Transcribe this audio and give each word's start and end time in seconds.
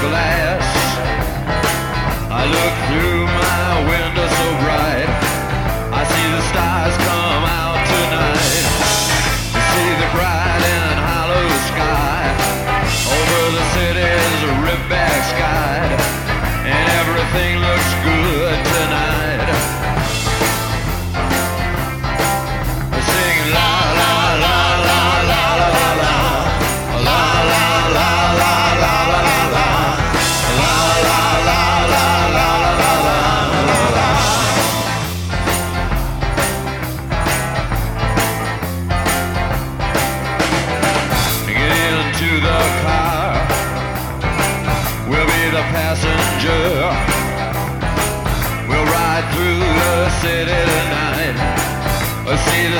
glad. 0.00 0.39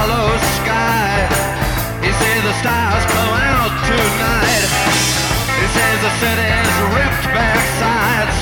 Hollow 0.00 0.32
sky. 0.56 1.28
He 2.00 2.10
sees 2.20 2.42
the 2.48 2.54
stars 2.62 3.04
come 3.12 3.34
out 3.52 3.72
tonight. 3.84 4.64
He 5.60 5.66
sees 5.76 6.00
the 6.06 6.12
city's 6.24 6.74
ripped 6.96 7.26
back 7.36 7.60
sides. 7.80 8.38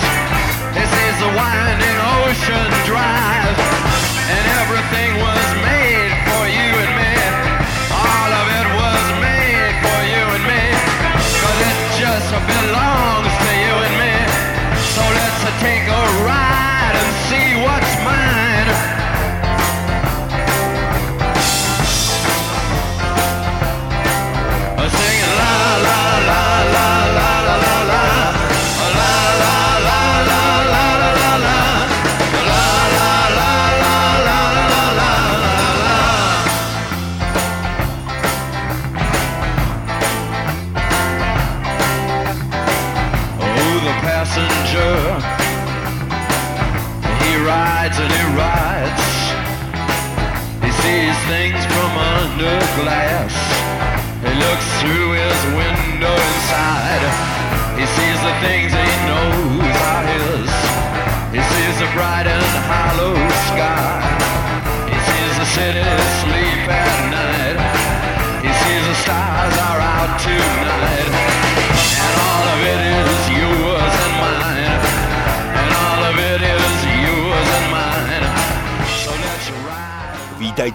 He 0.79 0.85
sees 0.95 1.17
the 1.19 1.31
winding 1.35 1.99
ocean 2.23 2.71
drive. 2.87 3.48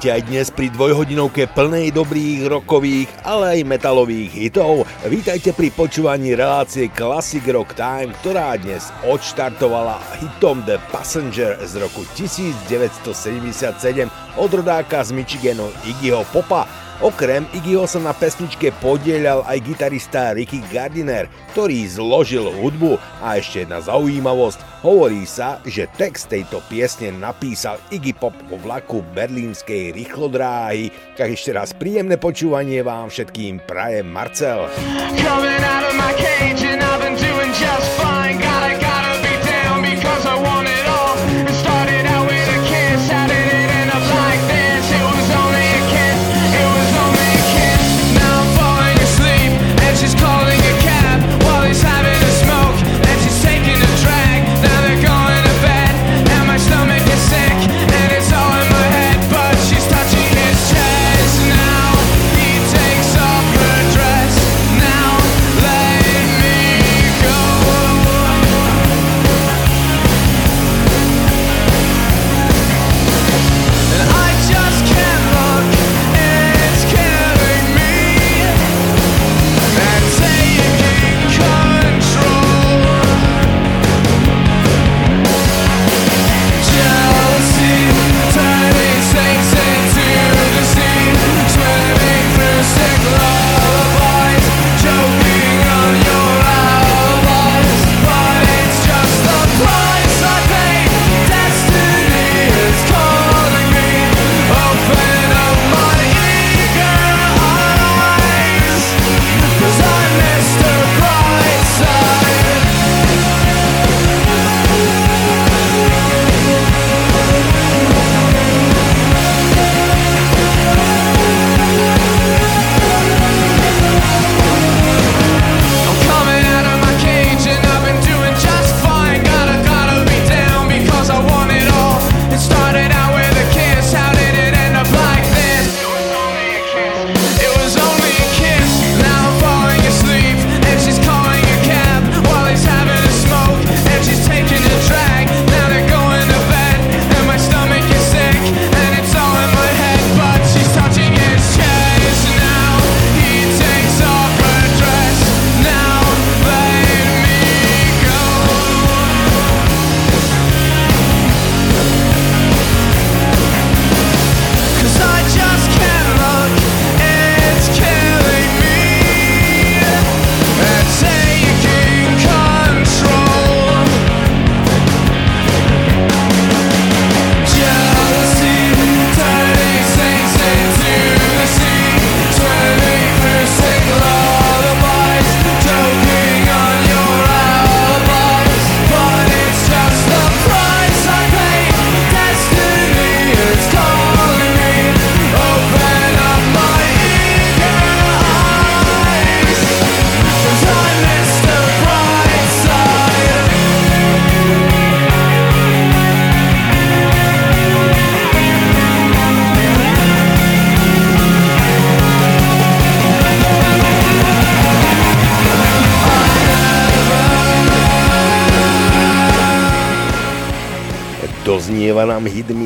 Vítajte 0.04 0.20
aj 0.20 0.32
dnes 0.36 0.52
pri 0.52 0.68
dvojhodinovke 0.68 1.48
plnej 1.56 1.96
dobrých 1.96 2.52
rokových, 2.52 3.08
ale 3.24 3.56
aj 3.56 3.72
metalových 3.72 4.36
hitov. 4.36 4.84
Vítajte 5.08 5.56
pri 5.56 5.72
počúvaní 5.72 6.36
relácie 6.36 6.92
Classic 6.92 7.40
Rock 7.48 7.72
Time, 7.80 8.12
ktorá 8.20 8.60
dnes 8.60 8.92
odštartovala 9.08 10.04
hitom 10.20 10.60
The 10.68 10.76
Passenger 10.92 11.56
z 11.64 11.80
roku 11.80 12.04
1977 12.20 14.12
od 14.36 14.52
rodáka 14.52 15.08
z 15.08 15.16
Michiganu 15.16 15.72
Iggyho 15.88 16.28
Popa. 16.36 16.83
Okrem 17.02 17.50
Iggyho 17.56 17.90
sa 17.90 17.98
na 17.98 18.14
pesničke 18.14 18.70
podielal 18.78 19.42
aj 19.50 19.66
gitarista 19.66 20.38
Ricky 20.38 20.62
Gardiner, 20.70 21.26
ktorý 21.56 21.90
zložil 21.90 22.46
hudbu 22.54 23.02
a 23.18 23.42
ešte 23.42 23.66
jedna 23.66 23.82
zaujímavosť. 23.82 24.86
Hovorí 24.86 25.26
sa, 25.26 25.58
že 25.66 25.90
text 25.98 26.30
tejto 26.30 26.62
piesne 26.70 27.10
napísal 27.10 27.82
Iggy 27.90 28.14
Pop 28.14 28.36
vo 28.52 28.60
vlaku 28.62 29.02
berlínskej 29.16 29.96
rýchlodráhy. 29.96 30.92
Tak 31.18 31.34
ešte 31.34 31.56
raz 31.56 31.74
príjemné 31.74 32.20
počúvanie 32.20 32.84
vám 32.86 33.10
všetkým 33.10 33.64
praje 33.66 34.06
Marcel. 34.06 34.70
Coming 35.18 35.64
out 35.64 35.88
of 35.88 35.96
my 35.98 36.12
cage 36.20 36.62
and 36.68 36.83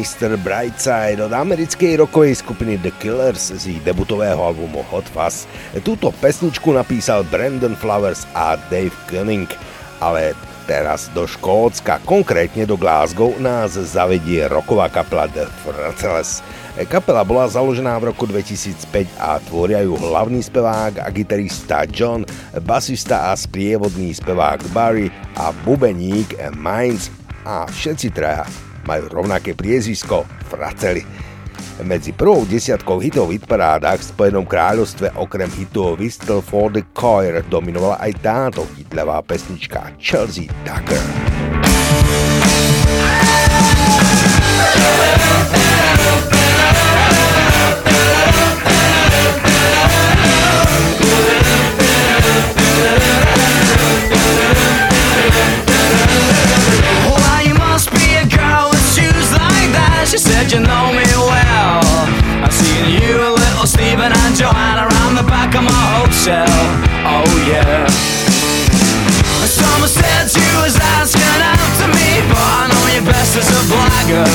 Mr. 0.07 0.39
Brightside 0.39 1.19
od 1.19 1.35
americkej 1.35 1.99
rokovej 1.99 2.39
skupiny 2.39 2.79
The 2.79 2.95
Killers 2.95 3.51
z 3.51 3.75
ich 3.75 3.83
debutového 3.83 4.39
albumu 4.39 4.79
Hot 4.87 5.03
Fuzz. 5.11 5.43
Túto 5.83 6.15
pesničku 6.15 6.71
napísal 6.71 7.27
Brandon 7.27 7.75
Flowers 7.75 8.23
a 8.31 8.55
Dave 8.71 8.95
Cunning, 9.11 9.51
ale 9.99 10.31
teraz 10.63 11.11
do 11.11 11.27
Škótska, 11.27 11.99
konkrétne 12.07 12.63
do 12.63 12.79
Glasgow, 12.79 13.35
nás 13.35 13.75
zavedie 13.75 14.47
roková 14.47 14.87
kapela 14.87 15.27
The 15.27 15.43
Fraceles. 15.67 16.39
Kapela 16.87 17.27
bola 17.27 17.51
založená 17.51 17.99
v 17.99 18.15
roku 18.15 18.23
2005 18.31 19.11
a 19.19 19.43
tvoria 19.43 19.83
ju 19.83 19.91
hlavný 19.91 20.39
spevák 20.39 21.03
a 21.03 21.11
gitarista 21.11 21.83
John, 21.83 22.23
basista 22.63 23.27
a 23.27 23.35
sprievodný 23.35 24.15
spevák 24.15 24.71
Barry 24.71 25.11
a 25.35 25.51
bubeník 25.67 26.31
Mainz 26.55 27.11
a 27.43 27.67
všetci 27.67 28.07
traja 28.15 28.66
majú 28.87 29.11
rovnaké 29.11 29.51
priezvisko 29.51 30.23
Fraceli. 30.47 31.03
Medzi 31.83 32.09
prvou 32.15 32.47
desiatkou 32.47 32.97
hitov 33.03 33.29
v 33.29 33.37
hitparádach 33.37 34.01
v 34.01 34.09
Spojenom 34.09 34.49
kráľovstve 34.49 35.13
okrem 35.19 35.51
hitu 35.53 35.93
Whistle 35.99 36.41
for 36.41 36.73
the 36.73 36.81
Choir 36.95 37.43
dominovala 37.45 38.01
aj 38.01 38.11
táto 38.23 38.65
hitlevá 38.79 39.21
pesnička 39.21 39.93
Chelsea 39.99 40.49
Tucker. 40.65 41.03
Well, 45.97 46.56
said 60.47 60.59
you 60.59 60.65
know 60.65 60.91
me 60.95 61.03
well. 61.27 61.83
I've 62.43 62.53
seen 62.53 62.85
you, 62.87 63.15
a 63.19 63.31
little 63.35 63.67
Stephen 63.67 64.11
and 64.11 64.35
Joanna 64.35 64.87
around 64.87 65.15
the 65.15 65.23
back 65.27 65.55
of 65.55 65.63
my 65.63 65.83
hotel. 65.99 66.47
Oh 67.03 67.27
yeah. 67.47 67.87
Someone 69.47 69.89
said 69.89 70.27
you 70.31 70.51
was 70.63 70.75
asking 70.99 71.41
after 71.41 71.87
me, 71.91 72.23
but 72.31 72.39
I 72.39 72.67
know 72.71 72.85
you 72.95 73.03
best 73.03 73.35
as 73.35 73.49
a 73.49 73.61
blagger. 73.67 74.27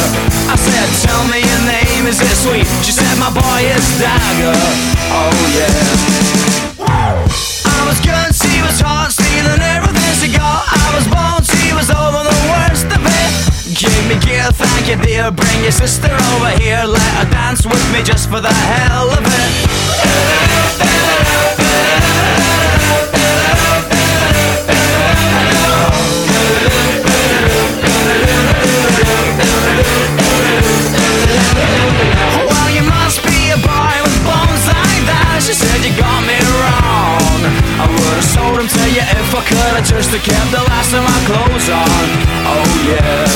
I 0.53 0.57
said, 0.57 0.89
tell 1.05 1.25
me 1.29 1.41
your 1.41 1.63
name, 1.69 2.07
is 2.07 2.21
it 2.21 2.37
sweet? 2.45 2.67
She 2.85 2.93
said, 2.93 3.17
my 3.19 3.31
boy 3.33 3.61
is 3.73 3.87
Dagger. 4.01 4.57
Oh 5.13 5.33
yeah. 5.57 5.73
I 7.65 7.81
was 7.89 8.01
good, 8.01 8.31
she 8.35 8.61
was 8.61 8.81
hot, 8.81 9.13
stealing 9.13 9.61
everything 9.61 10.13
she 10.21 10.29
got. 10.37 10.65
I 10.69 10.93
was 10.97 11.07
born, 11.09 11.41
she 11.45 11.73
was 11.73 11.89
over 11.91 12.25
the 12.25 12.32
worst 12.51 12.87
of 12.87 13.03
it. 13.05 13.31
Gave 13.79 14.05
me 14.09 14.17
gear, 14.21 14.51
thank 14.53 14.89
you 14.89 14.97
dear. 15.03 15.31
Bring 15.31 15.63
your 15.63 15.73
sister 15.73 16.13
over 16.35 16.51
here, 16.63 16.83
let 16.85 17.11
her 17.19 17.31
dance 17.31 17.65
with 17.65 17.85
me 17.93 18.03
just 18.03 18.29
for 18.29 18.41
the 18.41 18.53
hell 18.53 19.11
of 19.11 19.25
it 19.25 19.73
to 39.49 39.55
you 39.55 39.61
if 39.61 39.67
I 39.67 39.75
could 39.75 39.75
I 39.75 39.83
just 39.83 40.11
kept 40.11 40.51
the 40.51 40.63
last 40.71 40.93
of 40.95 41.03
my 41.03 41.21
clothes 41.27 41.69
on. 41.69 42.07
Oh 42.47 42.67
yeah. 42.87 43.27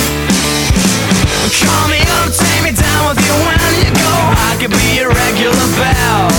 Call 1.57 1.89
me 1.89 2.01
up, 2.21 2.31
take 2.33 2.63
me 2.63 2.73
down 2.73 3.09
with 3.09 3.21
you 3.23 3.35
when 3.47 3.73
you 3.81 3.91
go. 3.91 4.15
I 4.51 4.57
could 4.61 4.71
be 4.71 4.99
your 4.99 5.11
regular 5.11 5.69
belle 5.79 6.31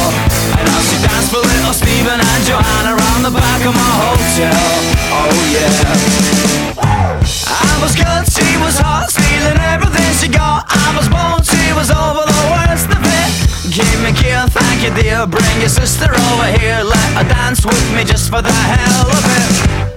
And 0.59 0.67
I'll 0.67 0.83
see 0.83 0.99
dance 1.01 1.29
for 1.29 1.39
little 1.39 1.73
Stephen 1.73 2.19
and 2.19 2.43
Joanna 2.43 2.95
Around 2.95 3.23
the 3.23 3.31
back 3.31 3.65
of 3.65 3.73
my 3.73 3.91
hotel. 4.03 4.67
Oh 5.11 5.35
yeah 5.51 6.76
I 7.47 7.79
was 7.81 7.95
good, 7.95 8.23
she 8.27 8.57
was 8.59 8.77
hot, 8.77 9.09
stealing 9.09 9.59
everything 9.71 10.11
she 10.19 10.27
got. 10.27 10.65
I 10.67 10.95
was 10.97 11.07
she 11.43 11.73
was 11.73 11.89
over 11.89 12.23
the 12.27 12.41
worst 12.51 12.89
of 12.91 13.01
it. 13.01 13.31
Give 13.71 13.97
me 14.03 14.11
thank 14.49 14.83
you 14.83 14.91
dear. 14.93 15.25
Bring 15.27 15.57
your 15.59 15.69
sister 15.69 16.11
over 16.11 16.47
here, 16.59 16.83
let 16.83 17.09
her 17.17 17.27
dance 17.27 17.65
with 17.65 17.95
me 17.95 18.03
just 18.03 18.29
for 18.29 18.41
the 18.41 18.51
hell 18.51 19.07
of 19.11 19.23
it. 19.23 19.96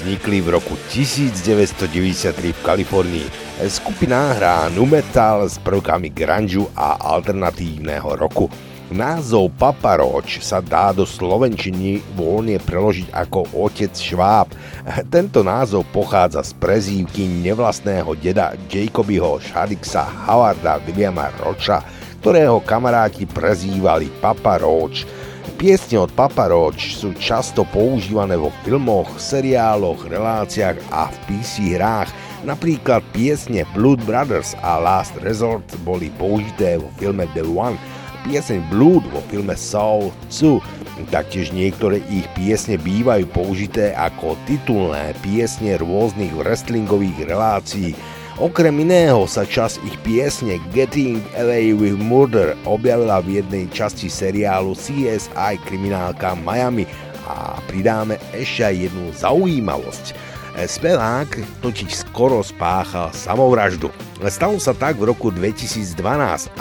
Vznikli 0.00 0.40
v 0.40 0.56
roku 0.56 0.80
1993 0.88 2.56
v 2.56 2.60
Kalifornii. 2.64 3.28
Skupina 3.68 4.32
hrá 4.32 4.72
nu 4.72 4.88
metal 4.88 5.44
s 5.44 5.60
prvkami 5.60 6.08
grunge 6.08 6.64
a 6.72 6.96
alternatívneho 6.96 8.16
roku. 8.16 8.48
Názov 8.90 9.54
Papa 9.54 10.00
sa 10.42 10.58
dá 10.58 10.90
do 10.90 11.06
slovenčiny 11.06 12.02
voľne 12.16 12.58
preložiť 12.58 13.12
ako 13.12 13.54
otec 13.54 13.92
šváb. 13.94 14.50
Tento 15.12 15.44
názov 15.46 15.86
pochádza 15.92 16.42
z 16.42 16.56
prezývky 16.58 17.28
nevlastného 17.28 18.16
deda 18.18 18.56
Jacobyho 18.66 19.38
Shadixa 19.38 20.02
Howarda 20.26 20.82
Williama 20.82 21.30
Rocha, 21.38 21.84
ktorého 22.24 22.58
kamaráti 22.64 23.30
prezývali 23.30 24.10
Papa 24.18 24.58
Roach. 24.58 25.19
Piesne 25.60 26.00
od 26.00 26.08
Papa 26.16 26.48
Roach 26.48 26.80
sú 26.96 27.12
často 27.20 27.68
používané 27.68 28.32
vo 28.32 28.48
filmoch, 28.64 29.20
seriáloch, 29.20 30.08
reláciách 30.08 30.80
a 30.88 31.12
v 31.12 31.16
PC 31.28 31.76
hrách. 31.76 32.08
Napríklad 32.48 33.04
piesne 33.12 33.68
Blood 33.76 34.00
Brothers 34.08 34.56
a 34.64 34.80
Last 34.80 35.12
Resort 35.20 35.68
boli 35.84 36.08
použité 36.16 36.80
vo 36.80 36.88
filme 36.96 37.28
The 37.36 37.44
One, 37.44 37.76
pieseň 38.24 38.72
Blood 38.72 39.04
vo 39.12 39.20
filme 39.28 39.52
Soul 39.52 40.08
2. 40.32 41.12
Taktiež 41.12 41.52
niektoré 41.52 42.00
ich 42.08 42.24
piesne 42.32 42.80
bývajú 42.80 43.28
použité 43.28 43.92
ako 43.92 44.40
titulné 44.48 45.12
piesne 45.20 45.76
rôznych 45.76 46.32
wrestlingových 46.40 47.28
relácií. 47.28 47.92
Okrem 48.40 48.72
iného 48.80 49.28
sa 49.28 49.44
časť 49.44 49.84
ich 49.84 50.00
piesne 50.00 50.56
Getting 50.72 51.20
Away 51.36 51.76
with 51.76 52.00
Murder 52.00 52.56
objavila 52.64 53.20
v 53.20 53.44
jednej 53.44 53.68
časti 53.68 54.08
seriálu 54.08 54.72
CSI 54.72 55.60
kriminálka 55.68 56.32
Miami 56.40 56.88
a 57.28 57.60
pridáme 57.68 58.16
ešte 58.32 58.64
aj 58.64 58.74
jednu 58.88 59.12
zaujímavosť. 59.12 60.16
Spevák 60.56 61.28
totiž 61.60 62.08
skoro 62.08 62.40
spáchal 62.40 63.12
samovraždu. 63.12 63.92
Stalo 64.32 64.56
sa 64.56 64.72
tak 64.72 64.96
v 64.96 65.12
roku 65.12 65.28
2012 65.28 66.00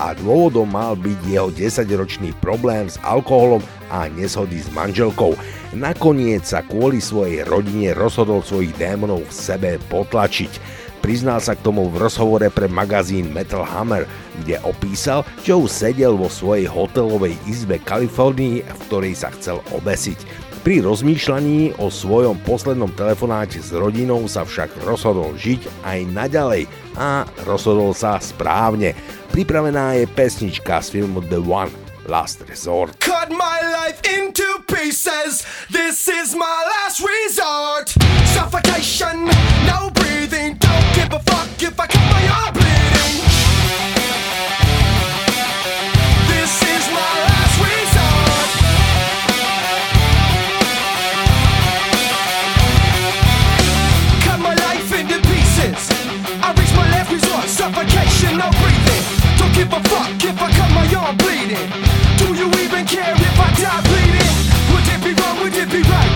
a 0.03 0.11
dôvodom 0.19 0.67
mal 0.67 0.99
byť 0.99 1.19
jeho 1.31 1.47
10-ročný 1.47 2.35
problém 2.43 2.91
s 2.91 2.99
alkoholom 3.07 3.63
a 3.87 4.11
neshody 4.11 4.59
s 4.59 4.67
manželkou. 4.75 5.31
Nakoniec 5.71 6.43
sa 6.43 6.59
kvôli 6.59 6.99
svojej 6.99 7.47
rodine 7.47 7.95
rozhodol 7.95 8.43
svojich 8.43 8.75
démonov 8.75 9.23
v 9.23 9.31
sebe 9.31 9.69
potlačiť. 9.87 10.78
Priznal 10.99 11.39
sa 11.39 11.55
k 11.55 11.63
tomu 11.63 11.87
v 11.87 11.99
rozhovore 11.99 12.47
pre 12.51 12.67
magazín 12.67 13.31
Metal 13.31 13.63
Hammer, 13.63 14.03
kde 14.43 14.59
opísal, 14.67 15.23
že 15.41 15.55
už 15.55 15.71
sedel 15.71 16.13
vo 16.19 16.27
svojej 16.27 16.67
hotelovej 16.67 17.39
izbe 17.47 17.79
Kalifornii, 17.81 18.61
v 18.63 18.79
ktorej 18.87 19.15
sa 19.15 19.31
chcel 19.33 19.63
obesiť. 19.71 20.49
Pri 20.59 20.83
rozmýšľaní 20.83 21.79
o 21.79 21.87
svojom 21.87 22.35
poslednom 22.43 22.91
telefonáte 22.91 23.63
s 23.63 23.71
rodinou 23.71 24.27
sa 24.27 24.43
však 24.43 24.83
rozhodol 24.83 25.31
žiť 25.39 25.87
aj 25.87 25.99
naďalej 26.11 26.63
a 26.99 27.23
rozhodol 27.47 27.95
sa 27.95 28.19
správne. 28.19 28.91
Pripravená 29.31 29.95
je 29.95 30.05
pesnička 30.11 30.83
z 30.83 30.99
filmu 30.99 31.23
The 31.23 31.39
One 31.39 31.88
Last 32.09 32.41
Resort. 32.49 32.99
Cut 32.99 33.29
my 33.29 33.61
life 33.61 34.01
into 34.03 34.43
pieces. 34.67 35.45
This 35.69 36.07
is 36.07 36.33
my 36.33 36.65
last 36.73 37.01
resort. 37.01 37.89
Suffocation, 38.33 39.25
no 39.67 39.91
breathing. 39.93 40.55
Don't 40.57 40.95
give 40.95 41.13
a 41.13 41.19
fuck 41.19 41.61
if 41.61 41.79
I 41.79 41.85
cut 41.85 42.01
my 42.09 42.27
arm 42.33 42.53
bleeding. 42.55 43.13
This 46.33 46.53
is 46.73 46.89
my 46.89 47.13
last 47.29 47.55
resort. 47.61 48.49
Cut 54.25 54.39
my 54.39 54.55
life 54.55 54.91
into 54.97 55.19
pieces. 55.29 55.91
I 56.41 56.53
reach 56.57 56.73
my 56.75 56.89
last 56.89 57.11
resort. 57.11 57.45
Suffocation, 57.45 58.37
no 58.39 58.49
breathing. 58.57 59.03
Don't 59.37 59.53
give 59.53 59.71
a 59.71 59.79
fuck 59.87 60.23
if 60.25 60.41
I 60.41 60.51
cut 60.51 60.71
my 60.71 60.95
arm 60.95 61.15
bleeding. 61.17 61.98
Do 62.29 62.35
you 62.35 62.45
even 62.45 62.85
care 62.85 63.11
if 63.11 63.39
I 63.39 63.49
die 63.57 63.81
bleeding? 63.89 64.33
Would 64.71 64.85
it 64.85 65.01
be 65.03 65.19
wrong? 65.19 65.39
Would 65.41 65.55
it 65.55 65.67
be 65.71 65.81
right? 65.81 66.13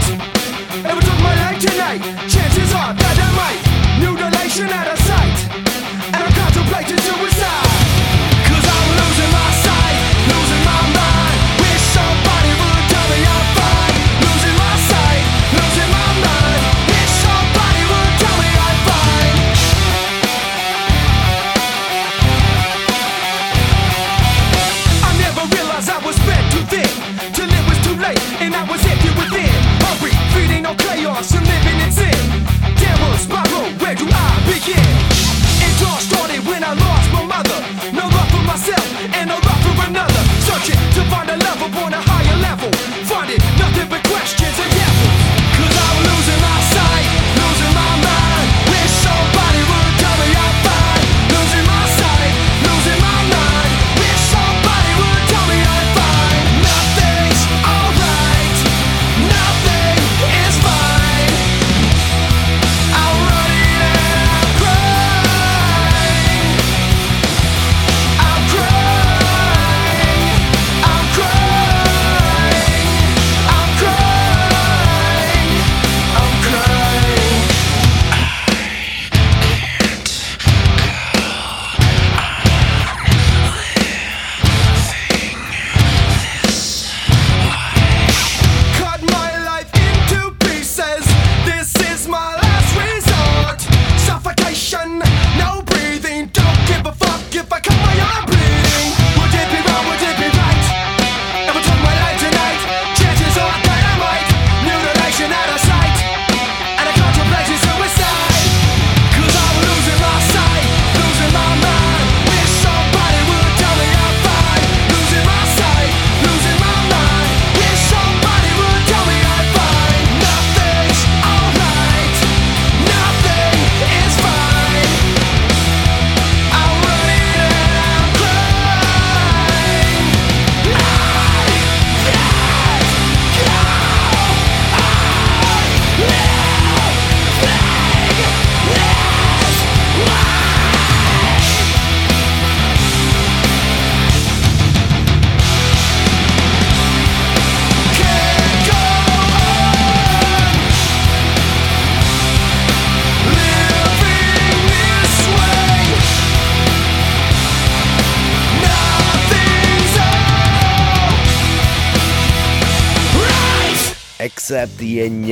I 0.85 0.93
took 1.01 1.19
my 1.25 1.33
life 1.41 1.59
tonight, 1.59 2.01
chances 2.29 2.71
are 2.71 2.93
that 2.93 3.17
I 3.17 3.29
might. 3.33 3.61
Mutilation 3.97 4.69
out 4.69 4.93
of 4.93 4.99
sight. 5.09 5.37
And 6.13 6.21
I'm 6.21 6.33
contemplating 6.33 6.99
suicide. 6.99 7.72
myself 38.63 39.15
and 39.15 39.29
a 39.29 39.33
love 39.33 39.61
for 39.63 39.87
another. 39.87 40.23
Searching 40.39 40.79
to 40.95 41.03
find 41.09 41.29
a 41.29 41.37
love 41.37 41.61
upon 41.61 41.93
a 41.93 42.01
higher 42.01 42.37
level. 42.37 42.71
Find 43.05 43.29
it, 43.29 43.41
nothing 43.59 43.89
but 43.89 44.03
questions 44.07 44.57
and 44.59 44.73
yeah. 44.75 44.92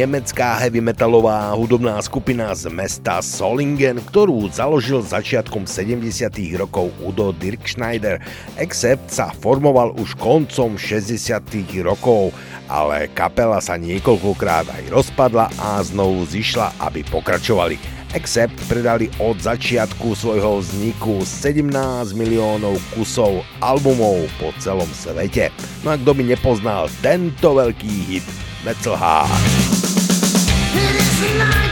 Nemecká 0.02 0.58
heavy 0.58 0.82
metalová 0.82 1.54
hudobná 1.54 2.02
skupina 2.02 2.50
z 2.58 2.74
mesta 2.74 3.22
Solingen, 3.22 4.02
ktorú 4.02 4.50
založil 4.50 5.06
začiatkom 5.06 5.70
70. 5.70 6.26
rokov 6.58 6.90
Udo 7.06 7.30
Dirkschneider. 7.30 8.18
Accept 8.58 9.14
sa 9.14 9.30
formoval 9.30 9.94
už 10.02 10.18
koncom 10.18 10.74
60. 10.74 11.46
rokov, 11.86 12.34
ale 12.66 13.14
kapela 13.14 13.62
sa 13.62 13.78
niekoľkokrát 13.78 14.74
aj 14.74 14.84
rozpadla 14.90 15.54
a 15.62 15.78
znovu 15.86 16.26
zišla, 16.26 16.82
aby 16.82 17.06
pokračovali. 17.06 17.78
Accept 18.18 18.58
predali 18.66 19.06
od 19.22 19.38
začiatku 19.38 20.18
svojho 20.18 20.66
vzniku 20.66 21.22
17 21.22 22.18
miliónov 22.18 22.82
kusov 22.98 23.46
albumov 23.62 24.26
po 24.42 24.50
celom 24.58 24.90
svete. 24.98 25.54
No 25.86 25.94
a 25.94 25.96
kto 26.02 26.18
by 26.18 26.26
nepoznal 26.26 26.90
tento 27.06 27.54
veľký 27.54 27.94
hit 28.10 28.26
Metal 28.66 28.98
Heart. 28.98 29.71
tonight. 31.22 31.71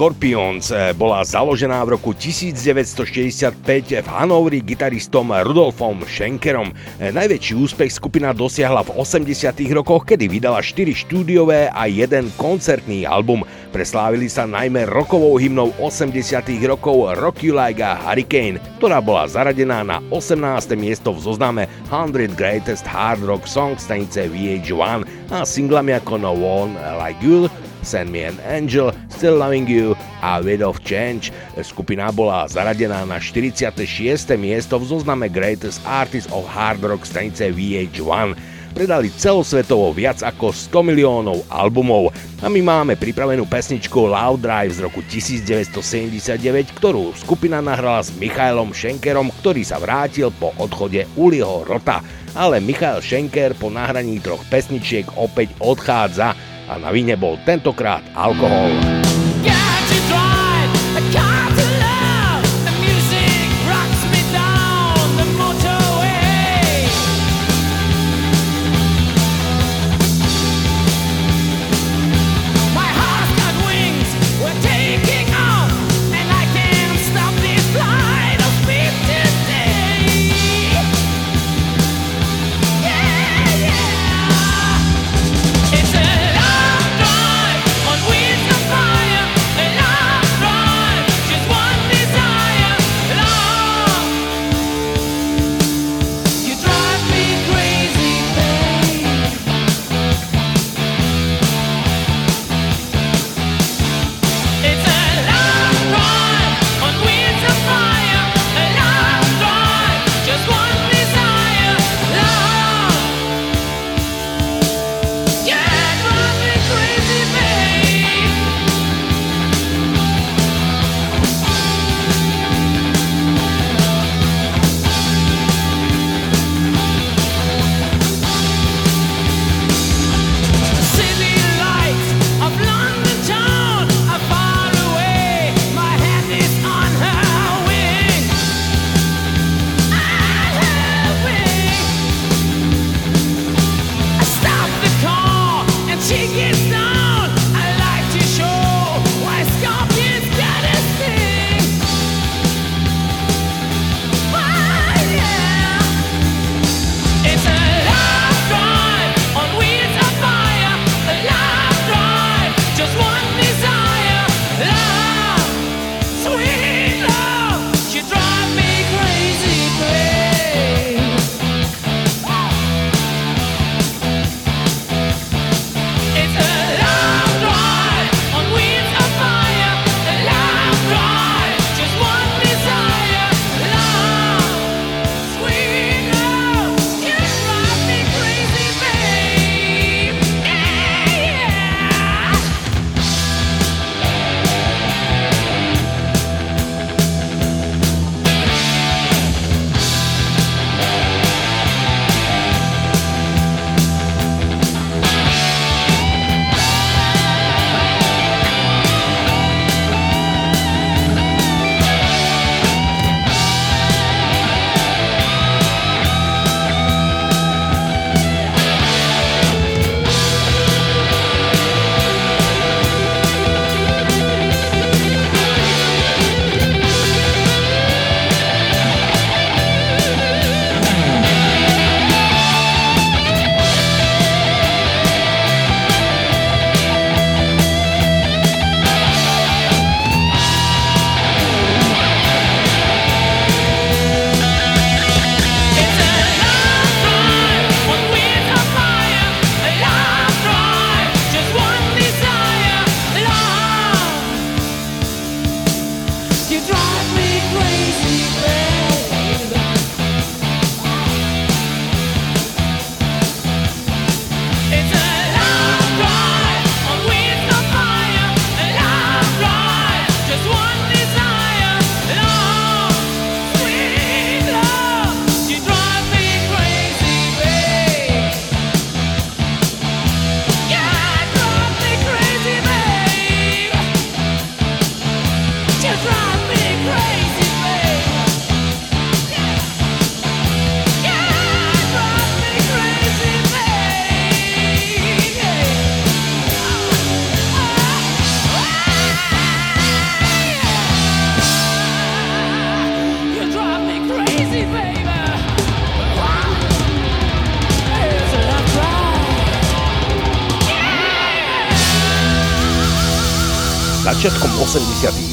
Scorpions 0.00 0.72
eh, 0.72 0.96
bola 0.96 1.20
založená 1.20 1.84
v 1.84 2.00
roku 2.00 2.16
1965 2.16 3.52
v 4.00 4.08
Hanovri 4.08 4.64
gitaristom 4.64 5.28
Rudolfom 5.28 6.08
Schenkerom. 6.08 6.72
Eh, 6.96 7.12
najväčší 7.12 7.52
úspech 7.60 7.92
skupina 7.92 8.32
dosiahla 8.32 8.80
v 8.80 8.96
80 8.96 9.60
rokoch, 9.76 10.08
kedy 10.08 10.24
vydala 10.24 10.64
4 10.64 10.96
štúdiové 10.96 11.68
a 11.68 11.84
jeden 11.84 12.32
koncertný 12.40 13.04
album. 13.04 13.44
Preslávili 13.76 14.32
sa 14.32 14.48
najmä 14.48 14.88
rokovou 14.88 15.36
hymnou 15.36 15.68
80 15.76 16.16
rokov 16.64 17.20
Rock 17.20 17.44
You 17.44 17.60
Like 17.60 17.84
a 17.84 18.00
Hurricane, 18.00 18.56
ktorá 18.80 19.04
bola 19.04 19.28
zaradená 19.28 19.84
na 19.84 20.00
18. 20.08 20.80
miesto 20.80 21.12
v 21.12 21.28
zozname 21.28 21.68
100 21.92 22.40
Greatest 22.40 22.88
Hard 22.88 23.20
Rock 23.20 23.44
Songs 23.44 23.84
stanice 23.84 24.32
VH1 24.32 25.04
a 25.28 25.44
singlami 25.44 25.92
ako 25.92 26.16
No 26.16 26.32
One 26.32 26.72
Like 26.96 27.20
You 27.20 27.52
Send 27.82 28.12
Me 28.12 28.24
an 28.24 28.38
Angel, 28.44 28.92
Still 29.08 29.40
Loving 29.40 29.68
You 29.68 29.96
a 30.22 30.40
Wind 30.40 30.62
of 30.62 30.80
Change. 30.84 31.32
Skupina 31.60 32.12
bola 32.12 32.46
zaradená 32.46 33.04
na 33.04 33.18
46. 33.18 34.36
miesto 34.36 34.76
v 34.80 34.84
zozname 34.88 35.26
Greatest 35.28 35.80
Artists 35.84 36.30
of 36.32 36.48
Hard 36.48 36.84
Rock 36.84 37.08
stanice 37.08 37.52
VH1 37.52 38.60
predali 38.70 39.10
celosvetovo 39.10 39.90
viac 39.90 40.22
ako 40.22 40.54
100 40.54 40.90
miliónov 40.94 41.42
albumov 41.50 42.14
a 42.40 42.46
my 42.46 42.60
máme 42.62 42.94
pripravenú 42.96 43.44
pesničku 43.44 44.08
Loud 44.08 44.40
Drive 44.40 44.78
z 44.78 44.80
roku 44.86 45.02
1979, 45.04 46.78
ktorú 46.78 47.12
skupina 47.18 47.58
nahrala 47.60 48.00
s 48.00 48.14
Michailom 48.16 48.72
Schenkerom, 48.72 49.28
ktorý 49.42 49.66
sa 49.66 49.76
vrátil 49.82 50.32
po 50.32 50.54
odchode 50.56 51.04
Uliho 51.18 51.66
Rota. 51.66 52.00
Ale 52.32 52.62
Michail 52.62 53.02
Schenker 53.02 53.58
po 53.58 53.68
nahraní 53.68 54.22
troch 54.22 54.46
pesničiek 54.46 55.18
opäť 55.18 55.50
odchádza 55.58 56.38
a 56.70 56.78
na 56.78 56.94
vine 56.94 57.18
bol 57.18 57.34
tentokrát 57.42 58.06
alkohol. 58.14 58.99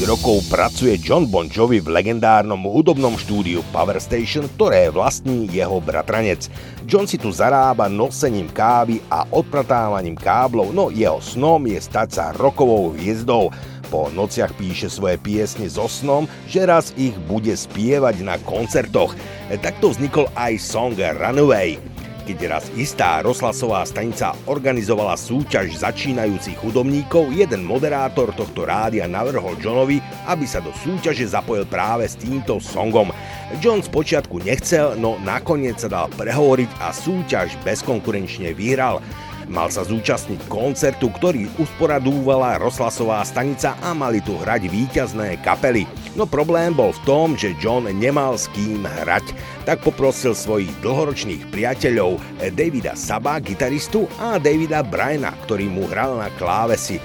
Rokov 0.08 0.40
pracuje 0.48 0.96
John 0.96 1.28
Bon 1.28 1.44
Jovi 1.52 1.84
v 1.84 1.92
legendárnom 1.92 2.64
hudobnom 2.64 3.20
štúdiu 3.20 3.60
Power 3.76 4.00
Station, 4.00 4.48
ktoré 4.56 4.88
vlastní 4.88 5.44
jeho 5.52 5.84
bratranec. 5.84 6.48
John 6.88 7.04
si 7.04 7.20
tu 7.20 7.28
zarába 7.28 7.92
nosením 7.92 8.48
kávy 8.48 9.04
a 9.12 9.28
odpratávaním 9.28 10.16
káblov, 10.16 10.72
no 10.72 10.88
jeho 10.88 11.20
snom 11.20 11.68
je 11.68 11.76
stať 11.76 12.08
sa 12.08 12.24
rokovou 12.32 12.96
hviezdou. 12.96 13.52
Po 13.92 14.08
nociach 14.08 14.56
píše 14.56 14.88
svoje 14.88 15.20
piesne 15.20 15.68
so 15.68 15.84
snom, 15.84 16.24
že 16.48 16.64
raz 16.64 16.96
ich 16.96 17.12
bude 17.28 17.52
spievať 17.52 18.24
na 18.24 18.40
koncertoch. 18.48 19.12
Takto 19.60 19.92
vznikol 19.92 20.32
aj 20.40 20.56
song 20.56 20.96
Runaway 20.96 21.87
keď 22.28 22.60
raz 22.60 22.68
istá 22.76 23.24
rozhlasová 23.24 23.80
stanica 23.88 24.36
organizovala 24.44 25.16
súťaž 25.16 25.80
začínajúcich 25.80 26.60
hudobníkov, 26.60 27.32
jeden 27.32 27.64
moderátor 27.64 28.36
tohto 28.36 28.68
rádia 28.68 29.08
navrhol 29.08 29.56
Johnovi, 29.56 30.04
aby 30.28 30.44
sa 30.44 30.60
do 30.60 30.68
súťaže 30.76 31.24
zapojil 31.24 31.64
práve 31.64 32.04
s 32.04 32.20
týmto 32.20 32.60
songom. 32.60 33.16
John 33.64 33.80
spočiatku 33.80 34.44
nechcel, 34.44 35.00
no 35.00 35.16
nakoniec 35.24 35.80
sa 35.80 35.88
dal 35.88 36.12
prehovoriť 36.20 36.68
a 36.84 36.92
súťaž 36.92 37.56
bezkonkurenčne 37.64 38.52
vyhral. 38.52 39.00
Mal 39.48 39.72
sa 39.72 39.80
zúčastniť 39.80 40.44
koncertu, 40.52 41.08
ktorý 41.08 41.48
usporadúvala 41.56 42.60
rozhlasová 42.60 43.24
stanica 43.24 43.80
a 43.80 43.96
mali 43.96 44.20
tu 44.20 44.36
hrať 44.36 44.68
víťazné 44.68 45.40
kapely. 45.40 45.88
No 46.12 46.28
problém 46.28 46.76
bol 46.76 46.92
v 46.92 47.02
tom, 47.08 47.32
že 47.32 47.56
John 47.56 47.88
nemal 47.88 48.36
s 48.36 48.44
kým 48.52 48.84
hrať, 48.84 49.32
tak 49.64 49.80
poprosil 49.80 50.36
svojich 50.36 50.68
dlhoročných 50.84 51.48
priateľov 51.48 52.20
Davida 52.52 52.92
Saba, 52.92 53.40
gitaristu 53.40 54.04
a 54.20 54.36
Davida 54.36 54.84
Bryana, 54.84 55.32
ktorý 55.48 55.72
mu 55.72 55.88
hral 55.88 56.20
na 56.20 56.28
klávesi. 56.36 57.00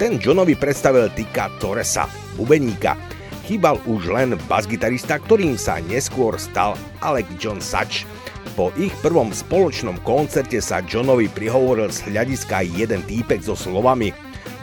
Ten 0.00 0.16
Johnovi 0.16 0.56
predstavil 0.56 1.12
Tika 1.12 1.52
Torresa, 1.60 2.08
bubeníka. 2.40 2.96
Chýbal 3.44 3.76
už 3.84 4.08
len 4.08 4.40
basgitarista, 4.48 5.20
ktorým 5.20 5.60
sa 5.60 5.76
neskôr 5.84 6.40
stal 6.40 6.80
Alec 7.04 7.28
John 7.36 7.60
Such. 7.60 8.08
Po 8.54 8.70
ich 8.78 8.94
prvom 9.02 9.34
spoločnom 9.34 9.98
koncerte 10.06 10.62
sa 10.62 10.78
Johnovi 10.86 11.26
prihovoril 11.26 11.90
z 11.90 12.06
hľadiska 12.06 12.62
jeden 12.62 13.02
týpek 13.02 13.42
so 13.42 13.58
slovami 13.58 14.14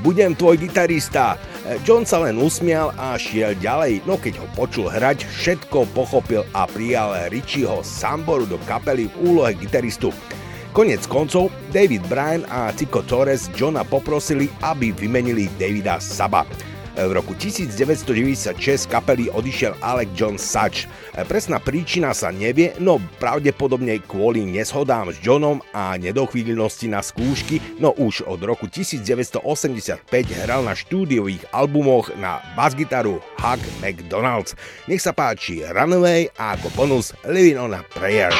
Budem 0.02 0.34
tvoj 0.34 0.58
gitarista. 0.58 1.38
John 1.86 2.10
sa 2.10 2.26
len 2.26 2.42
usmial 2.42 2.90
a 2.98 3.14
šiel 3.22 3.54
ďalej, 3.62 4.02
no 4.10 4.18
keď 4.18 4.42
ho 4.42 4.48
počul 4.58 4.90
hrať, 4.90 5.30
všetko 5.30 5.94
pochopil 5.94 6.42
a 6.58 6.66
prijal 6.66 7.30
Richieho 7.30 7.86
Samboru 7.86 8.50
do 8.50 8.58
kapely 8.66 9.14
v 9.14 9.16
úlohe 9.30 9.54
gitaristu. 9.54 10.10
Konec 10.74 11.06
koncov, 11.06 11.54
David 11.70 12.02
Bryan 12.10 12.50
a 12.50 12.74
Tico 12.74 13.06
Torres 13.06 13.54
Johna 13.54 13.86
poprosili, 13.86 14.50
aby 14.66 14.90
vymenili 14.90 15.54
Davida 15.62 16.02
Saba. 16.02 16.50
V 16.92 17.12
roku 17.16 17.32
1996 17.32 18.92
kapely 18.92 19.32
odišiel 19.32 19.80
Alec 19.80 20.12
John 20.12 20.36
Such. 20.36 20.92
Presná 21.28 21.64
príčina 21.64 22.12
sa 22.12 22.36
nevie, 22.36 22.76
no 22.84 23.00
pravdepodobne 23.18 24.04
kvôli 24.04 24.44
neshodám 24.44 25.16
s 25.16 25.18
Johnom 25.24 25.64
a 25.72 25.96
nedochvíľnosti 25.96 26.88
na 26.92 27.00
skúšky, 27.00 27.64
no 27.80 27.96
už 27.96 28.28
od 28.28 28.44
roku 28.44 28.68
1985 28.68 30.04
hral 30.44 30.62
na 30.68 30.76
štúdiových 30.76 31.48
albumoch 31.56 32.12
na 32.20 32.44
basgitaru 32.60 33.24
Hug 33.40 33.62
McDonald's. 33.80 34.54
Nech 34.92 35.00
sa 35.00 35.16
páči 35.16 35.64
Runaway 35.64 36.28
a 36.36 36.60
ako 36.60 36.68
bonus 36.76 37.16
Living 37.24 37.56
on 37.56 37.72
a 37.72 37.82
Prayer. 37.88 38.36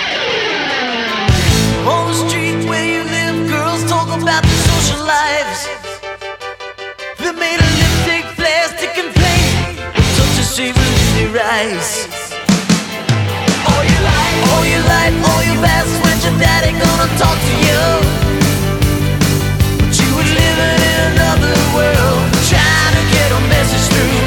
On 1.88 2.06
the 2.06 2.18
street 2.28 2.62
where 2.68 2.86
you 2.86 3.02
live, 3.08 3.50
girls 3.50 3.82
talk 3.90 4.12
about 4.12 4.44
the 4.44 4.58
social 4.68 5.02
lives. 5.02 5.91
Shivers 10.52 11.16
in 11.16 11.32
your 11.32 11.40
eyes. 11.40 12.06
All 13.72 13.84
your 13.88 14.04
life, 14.04 14.52
all 14.52 14.66
your 14.68 14.84
life, 14.84 15.16
all 15.32 15.44
your 15.48 15.56
best 15.64 15.88
When 16.04 16.18
your 16.28 16.38
daddy 16.44 16.72
gonna 16.76 17.08
talk 17.16 17.40
to 17.40 17.56
you. 17.64 17.82
But 19.80 19.96
you 19.96 20.10
were 20.12 20.28
living 20.28 20.76
in 20.92 20.98
another 21.16 21.56
world 21.72 22.20
Trying 22.52 22.96
to 23.00 23.04
get 23.16 23.32
a 23.32 23.40
message 23.48 23.86
through 23.96 24.21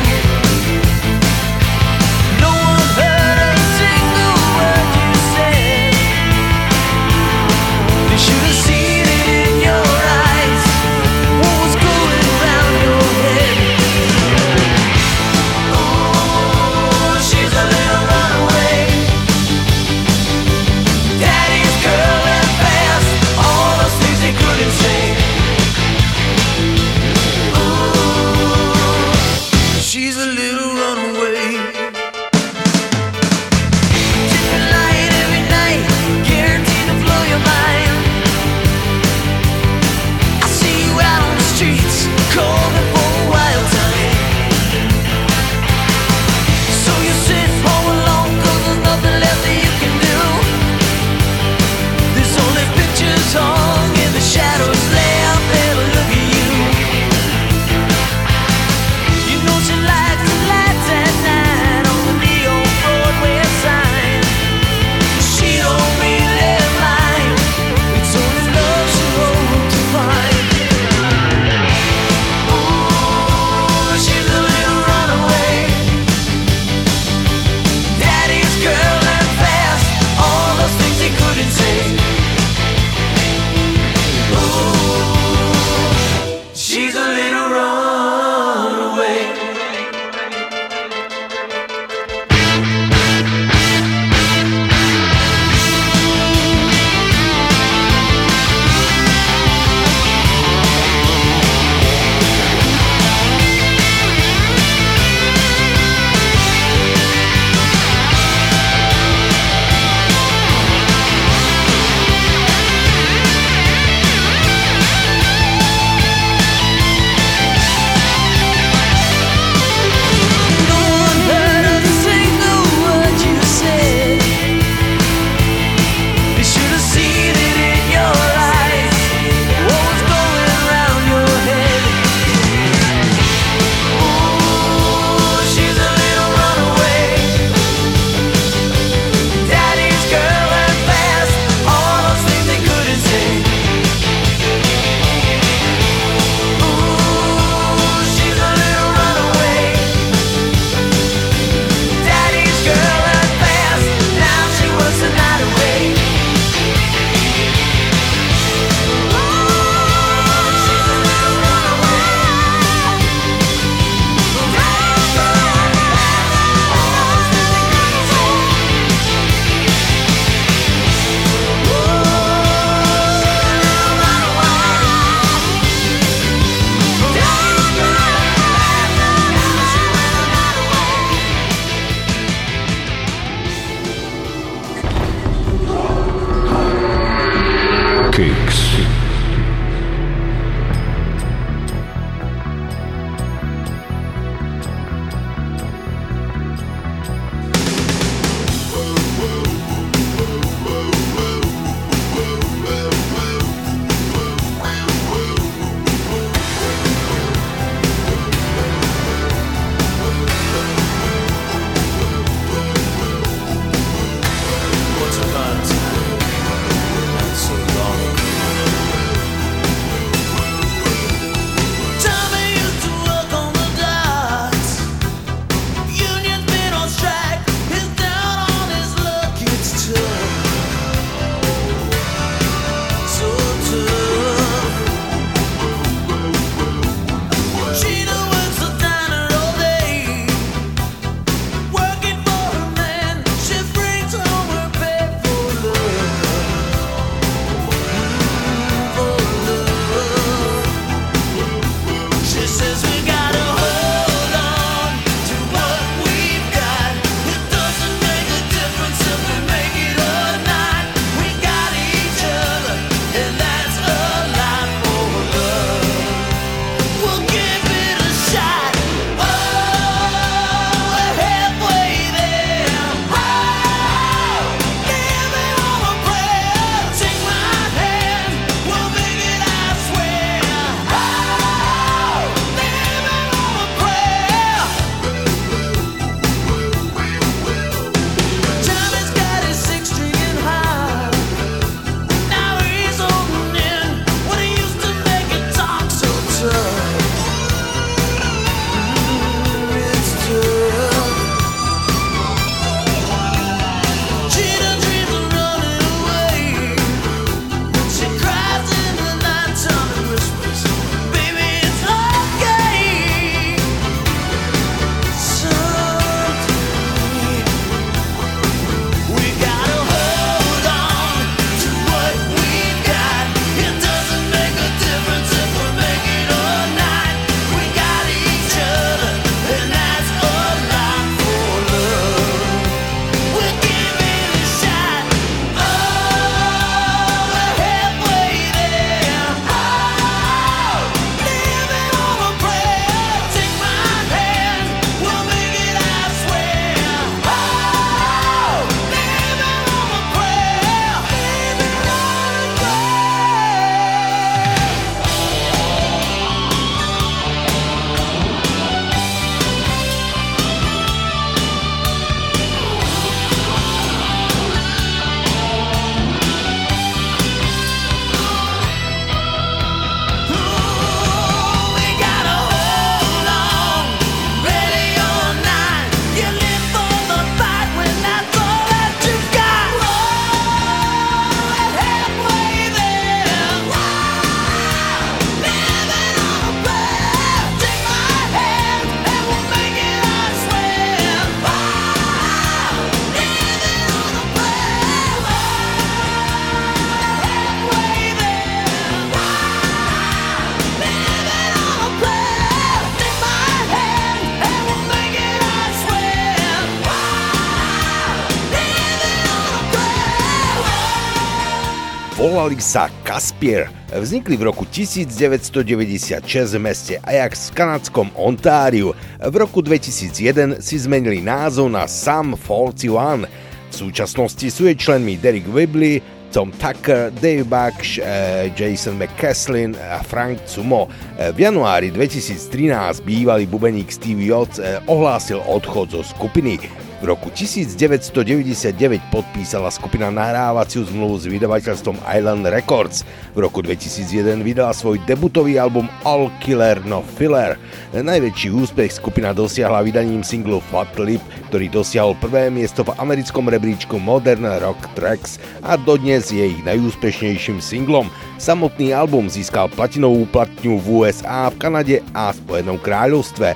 Caspier 413.15 413.71
vznikli 413.95 414.35
v 414.35 414.51
roku 414.51 414.67
1996 414.67 416.19
v 416.51 416.59
meste 416.59 416.95
Ajax 416.99 417.55
v 417.55 417.63
kanadskom 417.63 418.11
Ontáriu. 418.19 418.91
V 419.23 419.35
roku 419.39 419.63
2001 419.63 420.59
si 420.59 420.75
zmenili 420.83 421.23
názov 421.23 421.71
na 421.71 421.87
Sam 421.87 422.35
41. 422.35 423.31
V 423.71 423.75
súčasnosti 423.87 424.43
sú 424.51 424.67
je 424.67 424.75
členmi 424.75 425.15
Derek 425.15 425.47
Wibley, 425.47 426.03
Tom 426.35 426.51
Tucker, 426.59 427.15
Dave 427.15 427.47
Baksh, 427.47 428.03
eh, 428.03 428.51
Jason 428.51 428.99
McCaslin 428.99 429.79
a 429.79 430.03
Frank 430.03 430.43
Cumo. 430.51 430.91
Eh, 431.15 431.31
v 431.31 431.47
januári 431.47 431.95
2013 431.95 432.99
bývalý 433.07 433.47
bubeník 433.47 433.95
Steve 433.95 434.27
Yates 434.27 434.59
eh, 434.59 434.83
ohlásil 434.91 435.39
odchod 435.47 435.95
zo 435.95 436.03
skupiny. 436.03 436.59
V 437.05 437.13
roku 437.13 437.29
1999 437.29 438.81
podpísala 439.13 439.69
skupina 439.69 440.09
nahrávaciu 440.09 440.89
zmluvu 440.89 441.21
s 441.21 441.29
vydavateľstvom 441.29 442.01
Island 442.01 442.49
Records. 442.49 443.05
V 443.37 443.45
roku 443.45 443.61
2001 443.61 444.41
vydala 444.41 444.73
svoj 444.73 444.97
debutový 445.05 445.61
album 445.61 445.85
All 446.01 446.33
Killer 446.41 446.81
No 446.89 447.05
Filler. 447.05 447.61
Najväčší 447.93 448.49
úspech 448.49 448.97
skupina 448.97 449.37
dosiahla 449.37 449.85
vydaním 449.85 450.25
singlu 450.25 450.65
Fat 450.73 450.97
Lip, 450.97 451.21
ktorý 451.53 451.69
dosiahol 451.69 452.17
prvé 452.25 452.49
miesto 452.49 452.81
v 452.89 452.97
americkom 452.97 453.53
rebríčku 453.53 454.01
Modern 454.01 454.49
Rock 454.65 454.89
Tracks 454.97 455.37
a 455.61 455.77
dodnes 455.77 456.33
je 456.33 456.57
ich 456.57 456.61
najúspešnejším 456.65 457.61
singlom. 457.61 458.09
Samotný 458.41 458.97
album 458.97 459.29
získal 459.29 459.69
platinovú 459.77 460.25
platňu 460.33 460.81
v 460.81 461.05
USA, 461.05 461.53
v 461.53 461.61
Kanade 461.61 461.97
a 462.17 462.33
Spojenom 462.33 462.81
kráľovstve. 462.81 463.53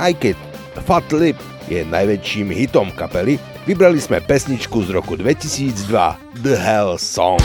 Aj 0.00 0.12
keď 0.16 0.40
Fat 0.88 1.04
Lip 1.12 1.36
je 1.72 1.88
najväčším 1.88 2.52
hitom 2.52 2.92
kapely, 2.92 3.40
vybrali 3.64 3.96
sme 3.96 4.20
pesničku 4.20 4.84
z 4.84 4.92
roku 4.92 5.16
2002 5.16 6.44
The 6.44 6.54
Hell 6.60 7.00
Song. 7.00 7.40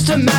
Just 0.00 0.08
a 0.18 0.29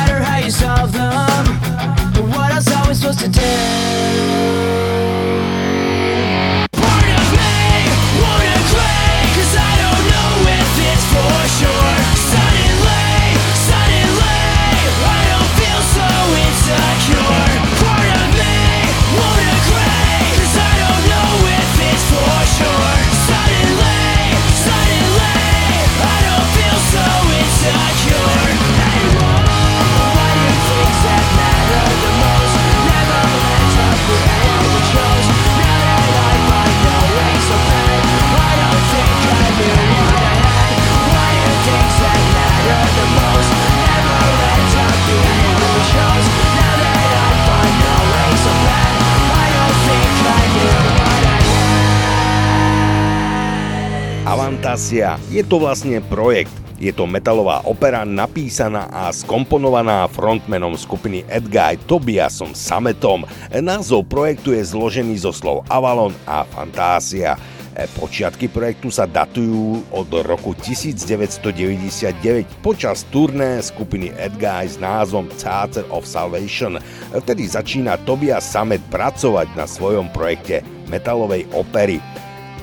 Avantasia 54.92 55.16
je 55.32 55.40
to 55.40 55.56
vlastne 55.56 56.04
projekt. 56.04 56.52
Je 56.76 56.92
to 56.92 57.08
metalová 57.08 57.64
opera 57.64 58.04
napísaná 58.04 58.92
a 58.92 59.08
skomponovaná 59.08 60.04
frontmanom 60.04 60.76
skupiny 60.76 61.24
Edguy 61.32 61.80
Tobiasom 61.88 62.52
Sametom. 62.52 63.24
Názov 63.48 64.04
projektu 64.04 64.52
je 64.52 64.60
zložený 64.60 65.16
zo 65.16 65.32
slov 65.32 65.64
Avalon 65.72 66.12
a 66.28 66.44
Fantásia. 66.44 67.40
E, 67.72 67.88
Počiatky 67.88 68.52
projektu 68.52 68.92
sa 68.92 69.08
datujú 69.08 69.80
od 69.96 70.12
roku 70.28 70.52
1999 70.60 72.12
počas 72.60 73.08
turné 73.08 73.64
skupiny 73.64 74.12
Edguy 74.20 74.68
s 74.68 74.76
názvom 74.76 75.24
Theater 75.40 75.88
of 75.88 76.04
Salvation. 76.04 76.76
Vtedy 77.16 77.48
začína 77.48 77.96
Tobias 78.04 78.44
Samet 78.44 78.84
pracovať 78.92 79.56
na 79.56 79.64
svojom 79.64 80.12
projekte 80.12 80.60
metalovej 80.92 81.48
opery. 81.56 81.96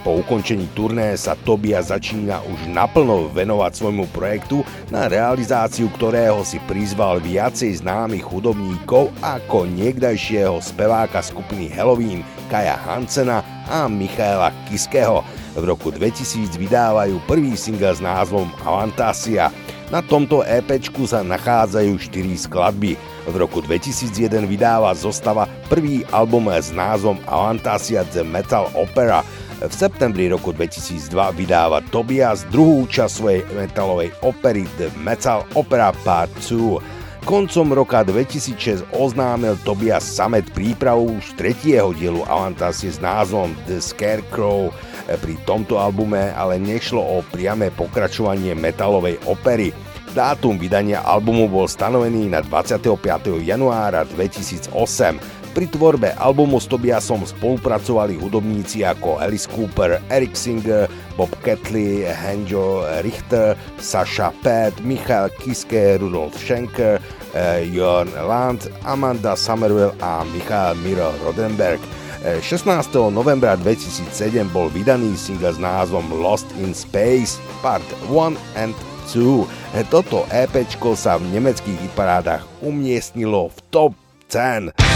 Po 0.09 0.25
ukončení 0.25 0.65
turné 0.73 1.13
sa 1.21 1.37
Tobia 1.37 1.85
začína 1.85 2.41
už 2.41 2.73
naplno 2.73 3.29
venovať 3.29 3.77
svojmu 3.77 4.09
projektu, 4.09 4.65
na 4.89 5.05
realizáciu 5.05 5.85
ktorého 5.93 6.41
si 6.41 6.57
prizval 6.65 7.21
viacej 7.21 7.85
známych 7.85 8.25
hudobníkov 8.25 9.13
ako 9.21 9.69
niekdajšieho 9.69 10.65
speváka 10.65 11.21
skupiny 11.21 11.69
Halloween 11.69 12.25
Kaja 12.49 12.73
Hansena 12.73 13.45
a 13.69 13.85
Michaela 13.85 14.49
Kiského. 14.65 15.21
V 15.53 15.61
roku 15.61 15.93
2000 15.93 16.57
vydávajú 16.57 17.21
prvý 17.29 17.53
single 17.53 17.93
s 17.93 18.01
názvom 18.01 18.49
Avantasia. 18.65 19.53
Na 19.93 20.01
tomto 20.01 20.41
EPčku 20.41 21.05
sa 21.05 21.21
nachádzajú 21.21 21.93
4 22.01 22.49
skladby. 22.49 22.97
V 23.29 23.35
roku 23.37 23.61
2001 23.61 24.25
vydáva 24.49 24.89
zostava 24.97 25.45
prvý 25.69 26.01
album 26.09 26.49
s 26.49 26.73
názvom 26.73 27.21
Avantasia 27.29 28.01
The 28.09 28.25
Metal 28.25 28.73
Opera. 28.73 29.21
V 29.59 29.73
septembri 29.75 30.31
roku 30.31 30.55
2002 30.55 31.11
vydáva 31.35 31.83
Tobias 31.91 32.47
druhú 32.47 32.87
časť 32.87 33.11
svojej 33.11 33.43
metalovej 33.51 34.15
opery 34.23 34.63
The 34.79 34.87
Metal 35.03 35.43
Opera 35.51 35.91
Part 36.07 36.31
2. 36.47 37.27
Koncom 37.27 37.75
roka 37.75 38.07
2006 38.07 38.87
oznámil 38.95 39.59
Tobias 39.67 40.07
Samet 40.07 40.47
prípravu 40.55 41.19
už 41.19 41.35
tretieho 41.35 41.91
dielu 41.91 42.23
Avantasie 42.31 42.87
s 42.87 43.03
názvom 43.03 43.51
The 43.67 43.83
Scarecrow. 43.83 44.71
Pri 45.19 45.35
tomto 45.43 45.75
albume 45.75 46.31
ale 46.39 46.55
nešlo 46.55 47.03
o 47.03 47.19
priame 47.27 47.67
pokračovanie 47.75 48.55
metalovej 48.55 49.19
opery. 49.27 49.75
Dátum 50.15 50.55
vydania 50.55 51.03
albumu 51.03 51.51
bol 51.51 51.67
stanovený 51.67 52.31
na 52.31 52.39
25. 52.39 52.95
januára 53.43 54.07
2008. 54.07 55.38
Pri 55.49 55.65
tvorbe 55.65 56.13
albumu 56.13 56.61
s 56.61 56.69
Tobiasom 56.69 57.25
spolupracovali 57.25 58.13
hudobníci 58.21 58.85
ako 58.85 59.17
Alice 59.17 59.49
Cooper, 59.49 59.97
Eric 60.13 60.37
Singer, 60.37 60.85
Bob 61.17 61.33
Catley, 61.41 62.05
Hanjo 62.05 62.85
Richter, 63.01 63.57
Sasha 63.81 64.29
Pett, 64.45 64.77
Michael 64.85 65.33
Kiske, 65.41 65.97
Rudolf 65.97 66.37
Schenker, 66.37 67.01
eh, 67.33 67.65
Jörn 67.65 68.13
Land, 68.13 68.69
Amanda 68.85 69.33
Somerville 69.33 69.97
a 70.05 70.21
Michael 70.29 70.77
Miro 70.85 71.09
Rodenberg. 71.25 71.81
Eh, 72.21 72.37
16. 72.43 73.09
novembra 73.09 73.57
2007 73.57 74.45
bol 74.53 74.69
vydaný 74.69 75.17
single 75.17 75.55
s 75.55 75.59
názvom 75.59 76.03
Lost 76.21 76.45
in 76.61 76.77
Space 76.77 77.41
Part 77.65 77.85
1 78.11 78.37
and 78.53 78.77
2. 79.09 79.49
Eh, 79.73 79.81
Toto 79.89 80.29
EPčko 80.29 80.93
sa 80.93 81.17
v 81.17 81.25
nemeckých 81.33 81.89
hitparádach 81.89 82.45
umiestnilo 82.61 83.49
v 83.49 83.57
top 83.73 83.91
10. 84.29 84.88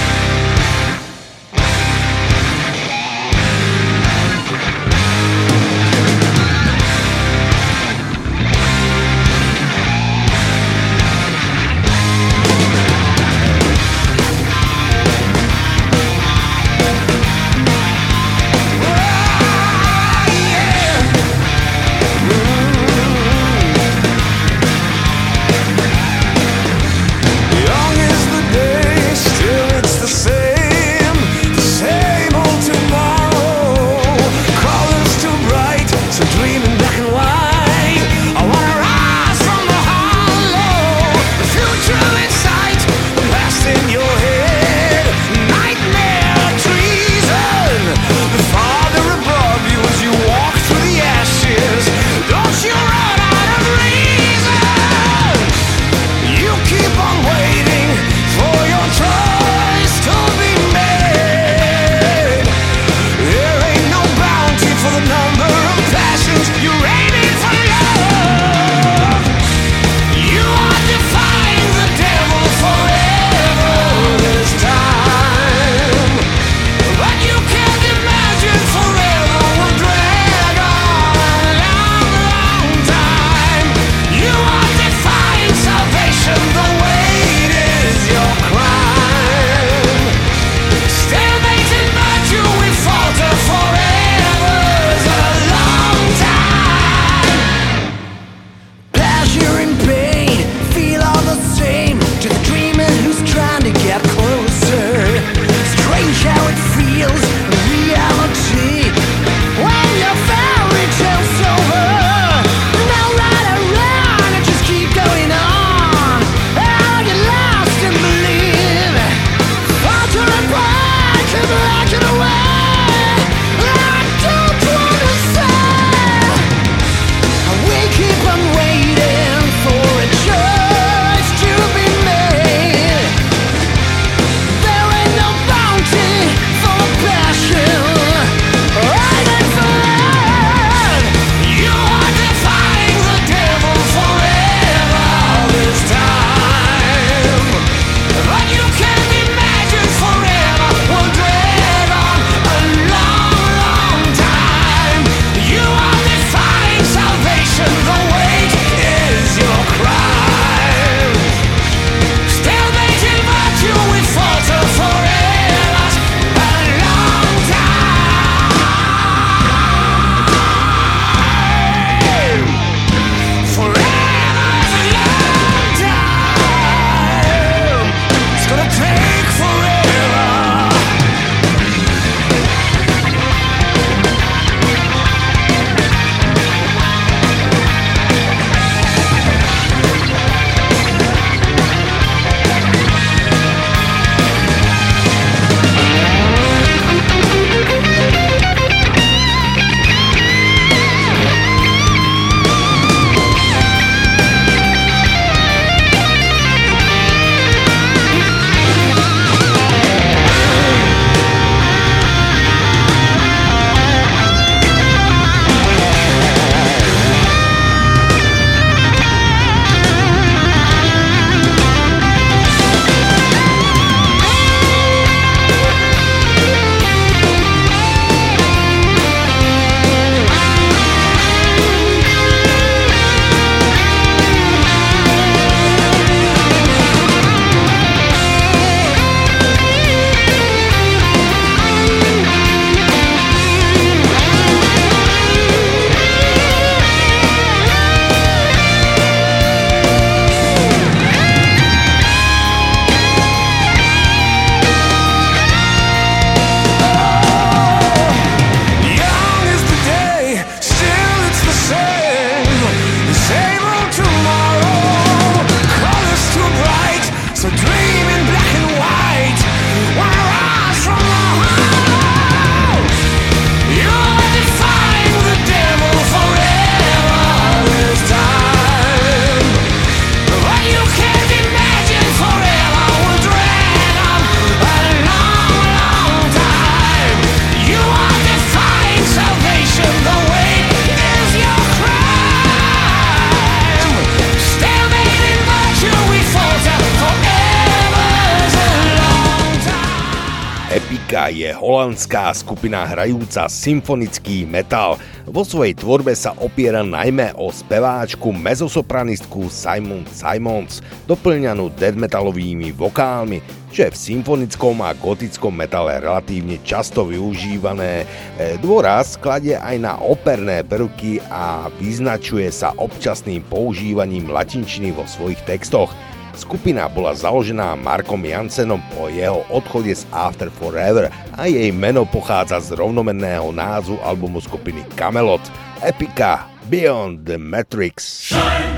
holandská 301.83 302.31
skupina 302.31 302.87
hrajúca 302.87 303.51
symfonický 303.51 304.47
metal. 304.47 304.95
Vo 305.27 305.43
svojej 305.43 305.75
tvorbe 305.75 306.15
sa 306.15 306.31
opiera 306.39 306.79
najmä 306.79 307.35
o 307.35 307.51
speváčku 307.51 308.31
mezosopranistku 308.31 309.51
Simon 309.51 310.07
Simons, 310.07 310.79
doplňanú 311.11 311.75
death 311.75 311.99
metalovými 311.99 312.71
vokálmi, 312.71 313.43
čo 313.75 313.83
je 313.83 313.91
v 313.91 313.99
symfonickom 313.99 314.79
a 314.79 314.95
gotickom 314.95 315.51
metale 315.51 315.99
relatívne 315.99 316.63
často 316.63 317.03
využívané. 317.03 318.07
E, 318.39 318.55
dôraz 318.63 319.19
kladie 319.19 319.59
aj 319.59 319.75
na 319.83 319.99
operné 319.99 320.63
prvky 320.63 321.19
a 321.27 321.67
vyznačuje 321.83 322.47
sa 322.47 322.71
občasným 322.79 323.43
používaním 323.51 324.31
latinčiny 324.31 324.95
vo 324.95 325.03
svojich 325.03 325.43
textoch. 325.43 325.91
Skupina 326.33 326.89
bola 326.89 327.13
založená 327.13 327.77
Markom 327.77 328.25
Jansenom 328.25 328.81
po 328.97 329.05
jeho 329.05 329.45
odchode 329.53 329.93
z 329.93 330.09
After 330.09 330.49
Forever 330.49 331.13
a 331.37 331.45
jej 331.45 331.69
meno 331.69 332.09
pochádza 332.09 332.57
z 332.57 332.73
rovnomenného 332.73 333.53
názvu 333.53 334.01
albumu 334.01 334.41
skupiny 334.41 334.81
Camelot 334.97 335.45
Epica 335.85 336.49
Beyond 336.65 337.21
the 337.21 337.37
Matrix. 337.37 338.25
Shine. 338.33 338.72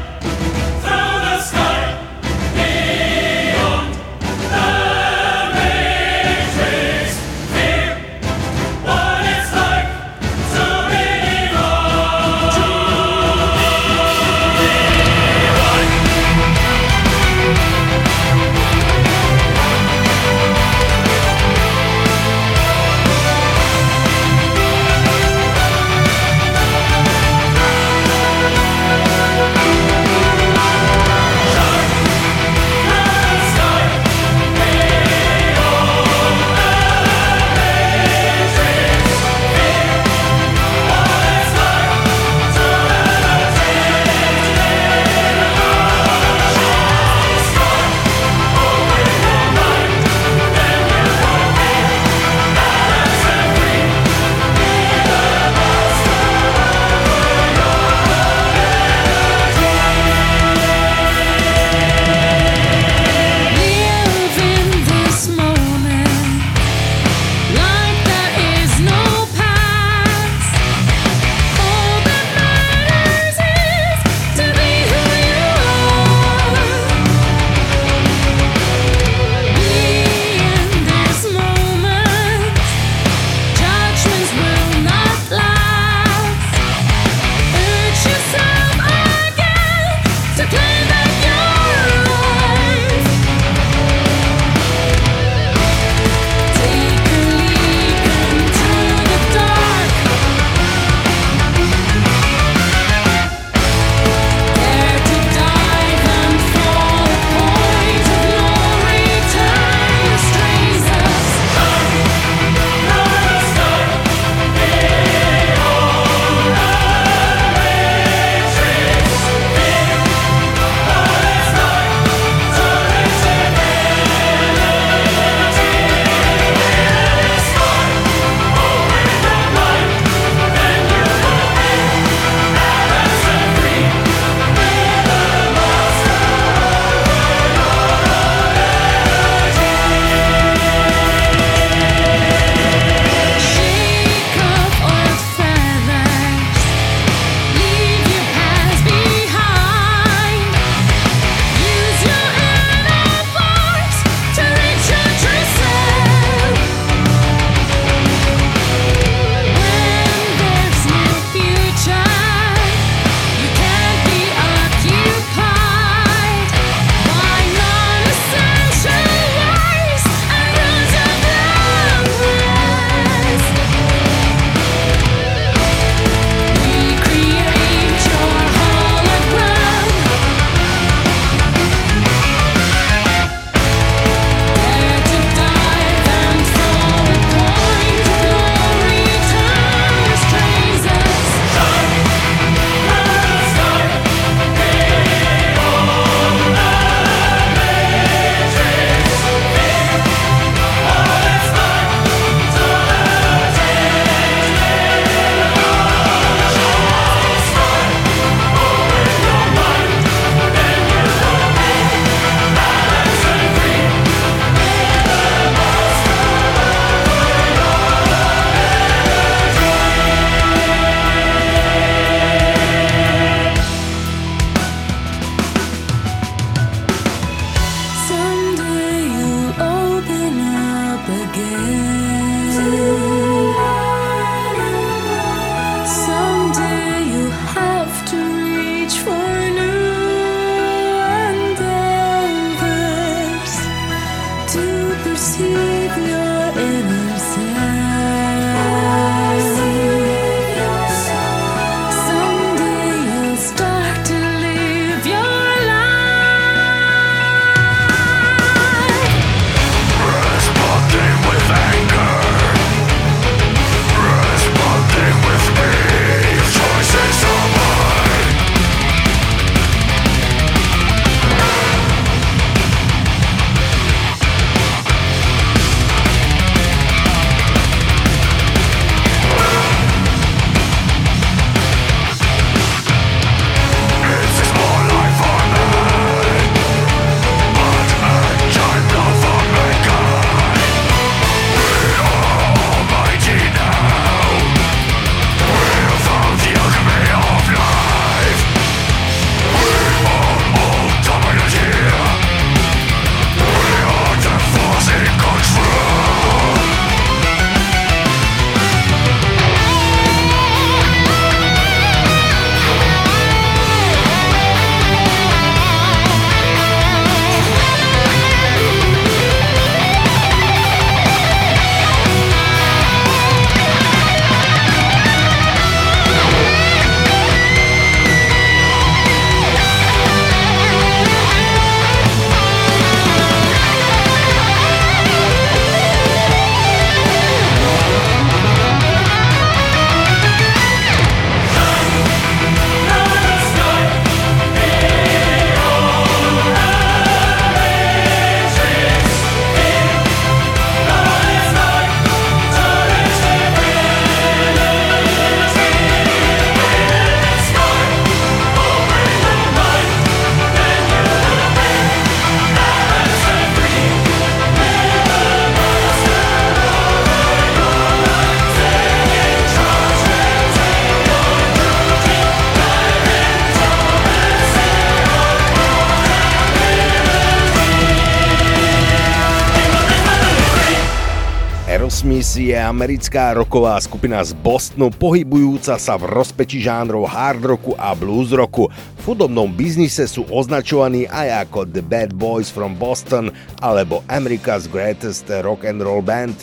Americká 382.66 383.38
roková 383.38 383.78
skupina 383.78 384.26
z 384.26 384.34
Bostonu, 384.41 384.89
pohybujúca 384.89 385.78
sa 385.78 385.93
v 386.01 386.09
rozpeči 386.09 386.57
žánrov 386.66 387.05
hard 387.05 387.45
rocku 387.45 387.78
a 387.78 387.93
blues 387.93 388.34
rocku. 388.34 388.74
V 389.05 389.13
hudobnom 389.13 389.53
biznise 389.53 390.09
sú 390.09 390.26
označovaní 390.34 391.05
aj 391.05 391.45
ako 391.45 391.70
The 391.70 391.86
Bad 391.86 392.18
Boys 392.18 392.49
from 392.49 392.74
Boston 392.74 393.30
alebo 393.61 394.01
America's 394.09 394.66
Greatest 394.66 395.30
Rock 395.45 395.70
and 395.70 395.86
Roll 395.86 396.01
Band. 396.01 396.34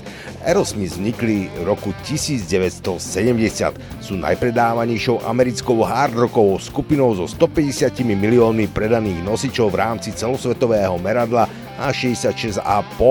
Aerosmith 0.47 0.95
vznikli 0.95 1.51
v 1.59 1.67
roku 1.67 1.91
1970. 2.07 2.95
Sú 3.99 4.15
najpredávanejšou 4.15 5.27
americkou 5.27 5.83
hard 5.83 6.15
rockovou 6.15 6.63
skupinou 6.63 7.19
so 7.19 7.27
150 7.27 7.99
miliónmi 8.07 8.71
predaných 8.71 9.27
nosičov 9.27 9.75
v 9.75 9.81
rámci 9.83 10.15
celosvetového 10.15 10.95
meradla 11.03 11.51
a 11.83 11.91
66,5 11.91 12.63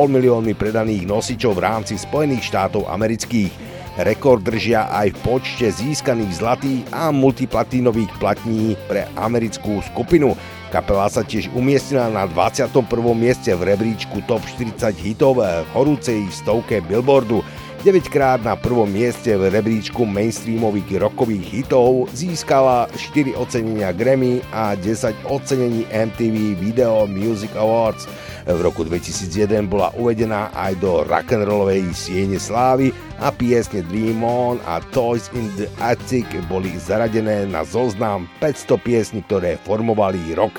miliónmi 0.07 0.55
predaných 0.55 1.03
nosičov 1.03 1.59
v 1.59 1.63
rámci 1.67 1.99
Spojených 1.99 2.47
štátov 2.47 2.88
amerických. 2.88 3.51
Rekord 3.99 4.47
držia 4.47 4.88
aj 4.88 5.11
v 5.11 5.17
počte 5.19 5.67
získaných 5.67 6.39
zlatých 6.39 6.88
a 6.95 7.11
multiplatínových 7.11 8.07
platní 8.24 8.80
pre 8.88 9.03
americkú 9.19 9.84
skupinu. 9.84 10.32
Kapela 10.72 11.11
sa 11.11 11.28
tiež 11.28 11.51
umiestnila 11.51 12.07
na 12.07 12.24
21. 12.24 12.72
mieste 13.11 13.51
v 13.51 13.76
rebríčku 13.76 14.24
Top 14.24 14.39
40 14.47 14.95
hitov 14.95 15.43
v 15.43 15.67
horúcej 15.76 16.24
stovke 16.32 16.80
Billboardu. 16.88 17.43
9 17.82 18.14
krát 18.14 18.38
na 18.46 18.54
prvom 18.54 18.86
mieste 18.86 19.34
v 19.34 19.50
rebríčku 19.50 20.06
mainstreamových 20.06 21.02
rokových 21.02 21.46
hitov 21.50 22.14
získala 22.14 22.86
4 22.94 23.34
ocenenia 23.34 23.90
Grammy 23.90 24.38
a 24.54 24.78
10 24.78 25.26
ocenení 25.26 25.90
MTV 25.90 26.62
Video 26.62 27.10
Music 27.10 27.50
Awards. 27.58 28.06
V 28.46 28.62
roku 28.62 28.86
2001 28.86 29.66
bola 29.66 29.90
uvedená 29.98 30.54
aj 30.54 30.78
do 30.78 31.02
rock'n'rollovej 31.10 31.90
siene 31.98 32.38
slávy 32.38 32.94
a 33.18 33.34
piesne 33.34 33.82
Dream 33.90 34.22
On 34.22 34.62
a 34.70 34.78
Toys 34.94 35.34
in 35.34 35.50
the 35.58 35.66
Attic 35.82 36.30
boli 36.46 36.70
zaradené 36.78 37.50
na 37.50 37.66
zoznam 37.66 38.30
500 38.46 38.78
piesní, 38.78 39.20
ktoré 39.26 39.58
formovali 39.58 40.38
rok. 40.38 40.54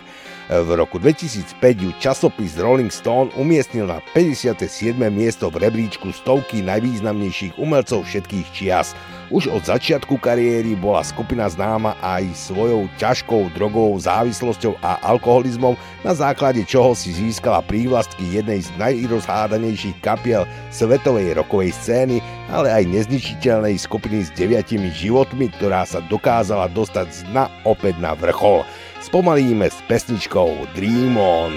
V 0.52 0.76
roku 0.76 1.00
2005 1.00 1.80
ju 1.80 1.90
časopis 1.96 2.60
Rolling 2.60 2.92
Stone 2.92 3.32
umiestnil 3.40 3.88
na 3.88 4.04
57. 4.12 4.92
miesto 5.08 5.48
v 5.48 5.64
rebríčku 5.64 6.12
stovky 6.12 6.60
najvýznamnejších 6.60 7.56
umelcov 7.56 8.04
všetkých 8.04 8.52
čias. 8.52 8.92
Už 9.32 9.48
od 9.48 9.64
začiatku 9.64 10.20
kariéry 10.20 10.76
bola 10.76 11.00
skupina 11.08 11.48
známa 11.48 11.96
aj 12.04 12.36
svojou 12.36 12.84
ťažkou 13.00 13.48
drogovou 13.56 13.96
závislosťou 13.96 14.76
a 14.84 15.00
alkoholizmom, 15.00 15.72
na 16.04 16.12
základe 16.12 16.60
čoho 16.68 16.92
si 16.92 17.16
získala 17.16 17.64
prívlastky 17.64 18.36
jednej 18.36 18.60
z 18.60 18.68
najrozhádanejších 18.76 20.04
kapiel 20.04 20.44
svetovej 20.68 21.32
rokovej 21.32 21.72
scény, 21.72 22.20
ale 22.52 22.68
aj 22.68 22.92
nezničiteľnej 22.92 23.80
skupiny 23.80 24.28
s 24.28 24.28
deviatimi 24.36 24.92
životmi, 24.92 25.48
ktorá 25.56 25.88
sa 25.88 26.04
dokázala 26.04 26.68
dostať 26.68 27.06
z 27.08 27.20
dna 27.32 27.48
opäť 27.64 27.96
na 28.04 28.12
vrchol. 28.12 28.68
Spomalíme 29.12 29.68
s 29.68 29.76
pesničkou 29.84 30.66
Dream 30.74 31.20
On. 31.20 31.52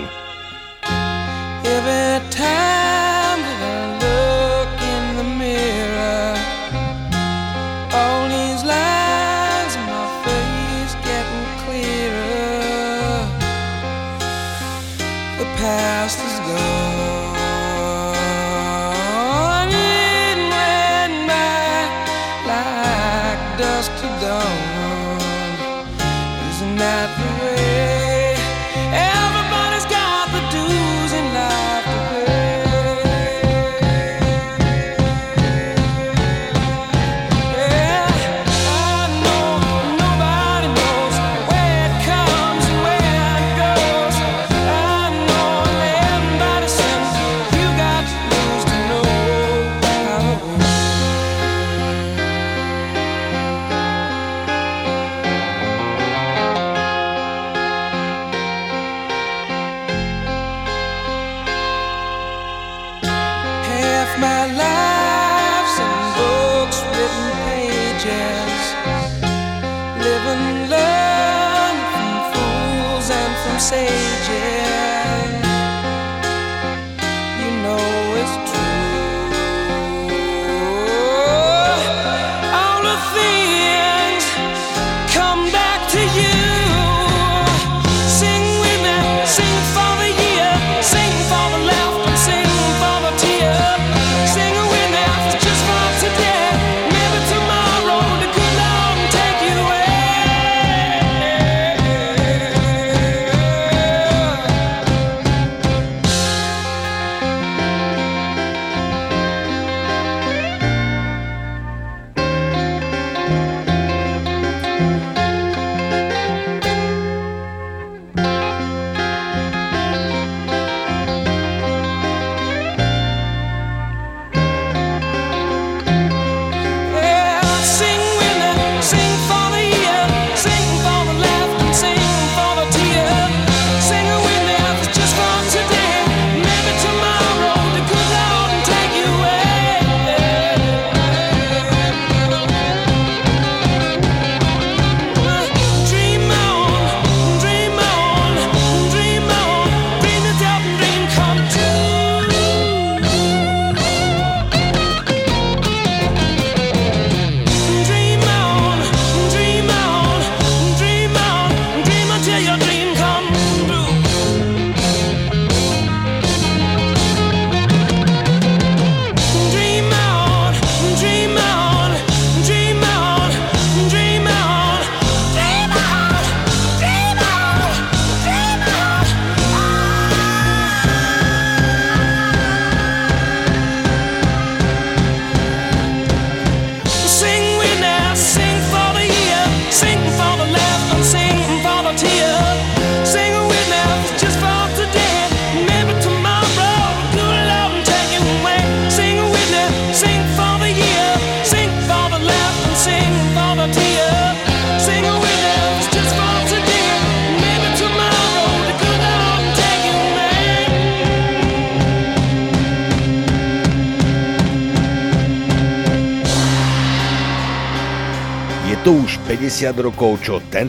Every 1.64 2.20
time 2.30 2.65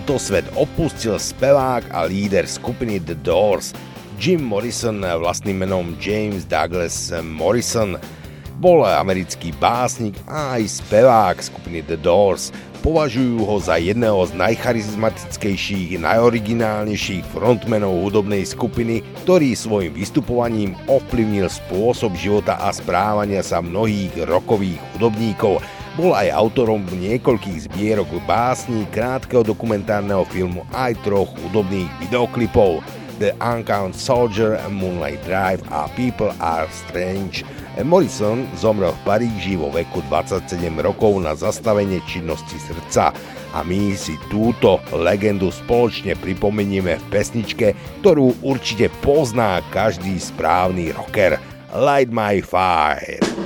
tento 0.06 0.22
svet 0.22 0.46
opustil 0.54 1.18
spevák 1.18 1.90
a 1.90 2.06
líder 2.06 2.46
skupiny 2.46 3.02
The 3.02 3.18
Doors. 3.26 3.74
Jim 4.22 4.38
Morrison, 4.38 5.02
vlastným 5.02 5.66
menom 5.66 5.98
James 5.98 6.46
Douglas 6.46 7.10
Morrison, 7.26 7.98
bol 8.62 8.86
americký 8.86 9.50
básnik 9.58 10.14
a 10.30 10.54
aj 10.54 10.78
spevák 10.78 11.42
skupiny 11.42 11.82
The 11.82 11.98
Doors. 11.98 12.54
Považujú 12.86 13.50
ho 13.50 13.58
za 13.58 13.82
jedného 13.82 14.22
z 14.30 14.38
najcharizmatickejších, 14.38 15.98
najoriginálnejších 15.98 17.26
frontmenov 17.34 18.06
hudobnej 18.06 18.46
skupiny, 18.46 19.02
ktorý 19.26 19.58
svojim 19.58 19.90
vystupovaním 19.90 20.78
ovplyvnil 20.86 21.50
spôsob 21.50 22.14
života 22.14 22.54
a 22.62 22.70
správania 22.70 23.42
sa 23.42 23.58
mnohých 23.58 24.22
rokových 24.22 24.78
hudobníkov– 24.94 25.58
bol 25.96 26.12
aj 26.12 26.28
autorom 26.28 26.84
niekoľkých 26.84 27.72
zbierok 27.72 28.20
básní, 28.28 28.84
krátkeho 28.92 29.40
dokumentárneho 29.40 30.28
filmu 30.28 30.68
aj 30.76 30.92
troch 31.00 31.32
hudobných 31.40 31.88
videoklipov 32.04 32.84
The 33.16 33.32
Uncount 33.40 33.96
Soldier, 33.96 34.60
Moonlight 34.68 35.24
Drive 35.24 35.64
a 35.72 35.88
People 35.96 36.36
Are 36.36 36.68
Strange. 36.68 37.48
Morrison 37.80 38.44
zomrel 38.56 38.92
v 38.92 39.04
Paríži 39.08 39.56
vo 39.56 39.72
veku 39.72 40.04
27 40.08 40.60
rokov 40.84 41.16
na 41.24 41.32
zastavenie 41.32 42.04
činnosti 42.04 42.60
srdca 42.60 43.16
a 43.56 43.64
my 43.64 43.96
si 43.96 44.20
túto 44.28 44.84
legendu 44.92 45.48
spoločne 45.48 46.12
pripomenieme 46.20 47.00
v 47.00 47.04
pesničke, 47.08 47.72
ktorú 48.04 48.36
určite 48.44 48.92
pozná 49.00 49.64
každý 49.72 50.20
správny 50.20 50.92
rocker. 50.92 51.40
Light 51.72 52.12
My 52.12 52.44
Fire. 52.44 53.45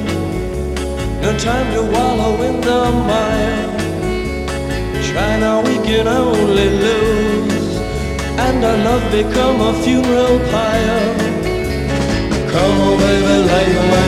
No 1.21 1.37
time 1.37 1.71
to 1.75 1.83
wallow 1.93 2.41
in 2.41 2.61
the 2.61 2.81
mire. 3.09 3.67
Try 5.07 5.39
now, 5.39 5.61
we 5.61 5.75
can 5.87 6.07
only 6.07 6.69
lose. 6.85 7.77
And 8.45 8.65
our 8.65 8.77
love 8.87 9.05
become 9.11 9.61
a 9.61 9.73
funeral 9.83 10.39
pyre. 10.51 11.15
Come 12.51 12.75
on, 12.87 12.97
baby, 12.99 13.35
light 13.49 13.75
my 13.93 14.00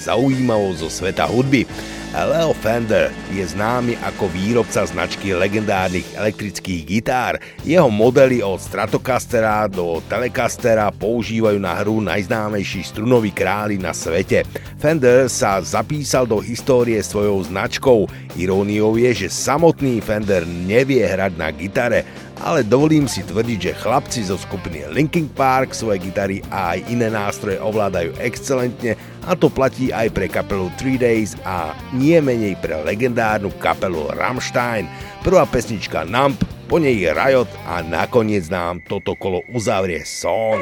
aj 0.00 0.08
zaujímavosť 0.08 0.80
zo 0.80 0.88
sveta 0.88 1.28
hudby. 1.28 1.68
Leo 2.10 2.50
Fender 2.58 3.14
je 3.30 3.44
známy 3.46 3.94
ako 4.02 4.26
výrobca 4.34 4.82
značky 4.82 5.30
legendárnych 5.30 6.10
elektrických 6.18 6.82
gitár. 6.82 7.38
Jeho 7.62 7.86
modely 7.86 8.42
od 8.42 8.58
Stratocastera 8.58 9.70
do 9.70 10.02
Telecastera 10.10 10.90
používajú 10.90 11.62
na 11.62 11.78
hru 11.78 12.02
najznámejší 12.02 12.82
strunoví 12.82 13.30
králi 13.30 13.78
na 13.78 13.94
svete. 13.94 14.42
Fender 14.82 15.30
sa 15.30 15.62
zapísal 15.62 16.26
do 16.26 16.42
histórie 16.42 16.98
svojou 16.98 17.46
značkou. 17.46 18.10
Iróniou 18.34 18.98
je, 18.98 19.26
že 19.26 19.28
samotný 19.30 20.02
Fender 20.02 20.42
nevie 20.42 21.06
hrať 21.06 21.32
na 21.38 21.54
gitare, 21.54 22.02
ale 22.42 22.66
dovolím 22.66 23.06
si 23.06 23.22
tvrdiť, 23.22 23.58
že 23.70 23.78
chlapci 23.86 24.26
zo 24.26 24.34
skupiny 24.34 24.88
Linking 24.90 25.30
Park 25.30 25.78
svoje 25.78 26.10
gitary 26.10 26.42
a 26.50 26.74
aj 26.74 26.90
iné 26.90 27.06
nástroje 27.06 27.60
ovládajú 27.62 28.18
excelentne 28.18 28.98
a 29.30 29.38
to 29.38 29.46
platí 29.46 29.94
aj 29.94 30.10
pre 30.10 30.26
kapelu 30.26 30.66
Three 30.74 30.98
Days 30.98 31.38
a 31.46 31.70
nie 31.94 32.18
menej 32.18 32.58
pre 32.58 32.82
legendárnu 32.82 33.54
kapelu 33.62 34.10
Rammstein. 34.18 34.90
Prvá 35.22 35.46
pesnička 35.46 36.02
Nump, 36.02 36.42
po 36.66 36.82
nej 36.82 36.98
Riot 37.14 37.46
a 37.70 37.78
nakoniec 37.86 38.50
nám 38.50 38.82
toto 38.82 39.14
kolo 39.14 39.46
uzavrie 39.54 40.02
son. 40.02 40.58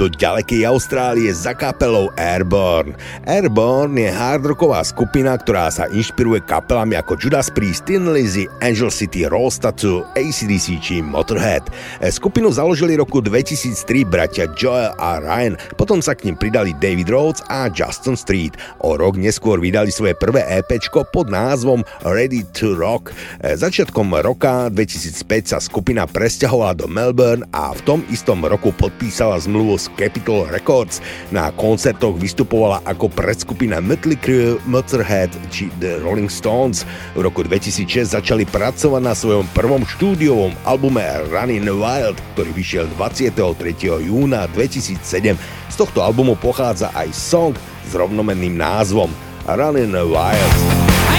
cuando 0.00 0.09
ďalekej 0.20 0.68
Austrálie 0.68 1.32
za 1.32 1.56
kapelou 1.56 2.12
Airborne. 2.20 2.92
Airborne 3.24 3.96
je 3.96 4.12
hardrocková 4.12 4.84
skupina, 4.84 5.32
ktorá 5.32 5.72
sa 5.72 5.88
inšpiruje 5.88 6.44
kapelami 6.44 6.92
ako 7.00 7.16
Judas 7.16 7.48
Priest, 7.48 7.88
Tin 7.88 8.04
Lizzy, 8.12 8.44
Angel 8.60 8.92
City, 8.92 9.24
Rostatu, 9.24 10.04
ACDC 10.12 10.76
či 10.84 11.00
Motorhead. 11.00 11.64
E, 12.04 12.12
Skupinu 12.12 12.52
založili 12.52 13.00
roku 13.00 13.24
2003 13.24 14.04
bratia 14.04 14.44
Joel 14.52 14.92
a 15.00 15.24
Ryan, 15.24 15.56
potom 15.80 16.04
sa 16.04 16.12
k 16.12 16.28
nim 16.28 16.36
pridali 16.36 16.76
David 16.76 17.08
Rhodes 17.08 17.40
a 17.48 17.72
Justin 17.72 18.12
Street. 18.12 18.60
O 18.84 19.00
rok 19.00 19.16
neskôr 19.16 19.56
vydali 19.56 19.88
svoje 19.88 20.12
prvé 20.20 20.44
EPčko 20.60 21.08
pod 21.08 21.32
názvom 21.32 21.80
Ready 22.04 22.44
to 22.52 22.76
Rock. 22.76 23.16
E, 23.40 23.56
Začiatkom 23.56 24.12
roka 24.20 24.68
2005 24.68 25.56
sa 25.56 25.58
skupina 25.64 26.04
presťahovala 26.04 26.76
do 26.76 26.84
Melbourne 26.92 27.48
a 27.56 27.72
v 27.72 27.80
tom 27.88 28.00
istom 28.12 28.44
roku 28.44 28.68
podpísala 28.76 29.40
zmluvu 29.40 29.80
s 29.80 29.88
Capitol 30.10 30.50
Records. 30.50 30.98
Na 31.30 31.54
koncertoch 31.54 32.18
vystupovala 32.18 32.82
ako 32.82 33.06
predskupina 33.14 33.78
Mötley 33.78 34.18
Crüe, 34.18 34.58
Motorhead 34.66 35.30
či 35.54 35.70
The 35.78 36.02
Rolling 36.02 36.26
Stones. 36.26 36.82
V 37.14 37.22
roku 37.22 37.46
2006 37.46 38.18
začali 38.18 38.42
pracovať 38.42 39.02
na 39.06 39.14
svojom 39.14 39.46
prvom 39.54 39.86
štúdiovom 39.86 40.50
albume 40.66 41.06
Running 41.30 41.70
Wild, 41.70 42.18
ktorý 42.34 42.50
vyšiel 42.50 42.90
23. 42.98 44.10
júna 44.10 44.50
2007. 44.50 45.38
Z 45.70 45.74
tohto 45.78 46.02
albumu 46.02 46.34
pochádza 46.34 46.90
aj 46.90 47.14
song 47.14 47.54
s 47.86 47.94
rovnomenným 47.94 48.58
názvom 48.58 49.14
Running 49.46 49.94
Wild. 49.94 50.54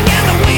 Yeah. 0.01 0.50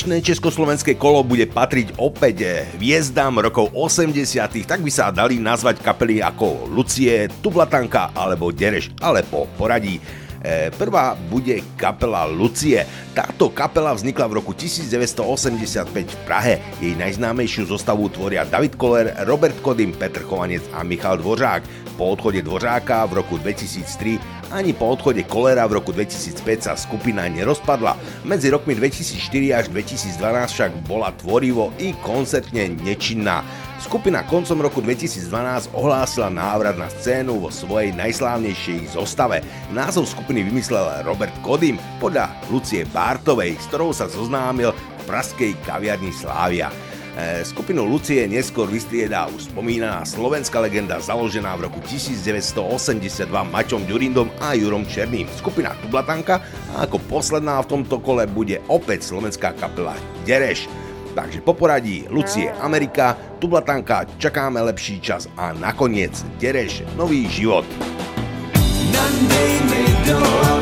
Dnešné 0.00 0.24
československé 0.32 0.96
kolo 0.96 1.20
bude 1.20 1.44
patriť 1.44 2.00
opäť 2.00 2.64
hviezdám 2.80 3.36
rokov 3.36 3.68
80 3.76 4.16
tak 4.64 4.80
by 4.80 4.88
sa 4.88 5.12
dali 5.12 5.36
nazvať 5.36 5.84
kapely 5.84 6.24
ako 6.24 6.72
Lucie, 6.72 7.28
Tublatanka 7.44 8.08
alebo 8.16 8.48
Dereš, 8.48 8.96
ale 9.04 9.20
po 9.28 9.44
poradí. 9.60 10.00
E, 10.40 10.72
prvá 10.72 11.12
bude 11.28 11.60
kapela 11.76 12.24
Lucie. 12.24 12.80
Táto 13.12 13.52
kapela 13.52 13.92
vznikla 13.92 14.24
v 14.24 14.40
roku 14.40 14.56
1985 14.56 15.92
v 15.92 16.16
Prahe. 16.24 16.54
Jej 16.80 16.96
najznámejšiu 16.96 17.68
zostavu 17.68 18.08
tvoria 18.08 18.48
David 18.48 18.80
Koller, 18.80 19.12
Robert 19.28 19.60
Kodym, 19.60 19.92
Petr 19.92 20.24
Chovanec 20.24 20.64
a 20.72 20.80
Michal 20.80 21.20
Dvořák. 21.20 21.92
Po 22.00 22.16
odchode 22.16 22.40
Dvořáka 22.40 23.04
v 23.04 23.20
roku 23.20 23.36
2003 23.36 24.16
ani 24.50 24.74
po 24.74 24.90
odchode 24.90 25.22
kolera 25.30 25.62
v 25.70 25.78
roku 25.78 25.94
2005 25.94 26.66
sa 26.66 26.74
skupina 26.74 27.30
nerozpadla. 27.30 27.94
Medzi 28.26 28.50
rokmi 28.50 28.74
2004 28.74 29.54
až 29.54 29.64
2012 29.70 30.18
však 30.50 30.70
bola 30.90 31.14
tvorivo 31.14 31.70
i 31.78 31.94
koncertne 32.02 32.74
nečinná. 32.82 33.46
Skupina 33.80 34.20
koncom 34.28 34.60
roku 34.60 34.84
2012 34.84 35.72
ohlásila 35.72 36.28
návrat 36.28 36.76
na 36.76 36.92
scénu 36.92 37.40
vo 37.40 37.48
svojej 37.48 37.96
najslávnejšej 37.96 38.92
zostave. 38.92 39.40
Názov 39.72 40.04
skupiny 40.04 40.44
vymyslel 40.44 41.00
Robert 41.06 41.32
Kodym 41.40 41.80
podľa 41.96 42.28
Lucie 42.52 42.84
Bartovej, 42.92 43.56
s 43.56 43.64
ktorou 43.72 43.96
sa 43.96 44.04
zoznámil 44.10 44.76
v 44.76 45.02
praskej 45.08 45.56
kaviarni 45.64 46.12
Slávia. 46.12 46.68
E, 47.10 47.42
skupinu 47.42 47.82
Lucie 47.82 48.22
neskôr 48.30 48.70
vystriedá 48.70 49.26
už 49.26 49.50
spomínaná 49.50 50.06
slovenská 50.06 50.62
legenda 50.62 51.02
založená 51.02 51.58
v 51.58 51.66
roku 51.66 51.82
1982 51.82 53.26
Maťom 53.26 53.82
Ďurindom 53.82 54.30
a 54.38 54.54
Jurom 54.54 54.86
Černým. 54.86 55.26
Skupina 55.34 55.74
Tublatanka 55.82 56.38
a 56.70 56.86
ako 56.86 57.02
posledná 57.10 57.58
v 57.66 57.70
tomto 57.78 57.98
kole 57.98 58.30
bude 58.30 58.62
opäť 58.70 59.10
slovenská 59.10 59.58
kapela 59.58 59.98
Dereš. 60.22 60.70
Takže 61.10 61.42
po 61.42 61.58
poradí 61.58 62.06
Lucie 62.06 62.54
Amerika, 62.62 63.18
Tublatanka 63.42 64.06
Čakáme 64.22 64.62
lepší 64.70 65.02
čas 65.02 65.26
a 65.34 65.50
nakoniec 65.50 66.14
Dereš 66.38 66.86
Nový 66.94 67.26
život. 67.26 67.66
Nadej 68.94 69.52
mi 69.66 69.82
do 70.06 70.59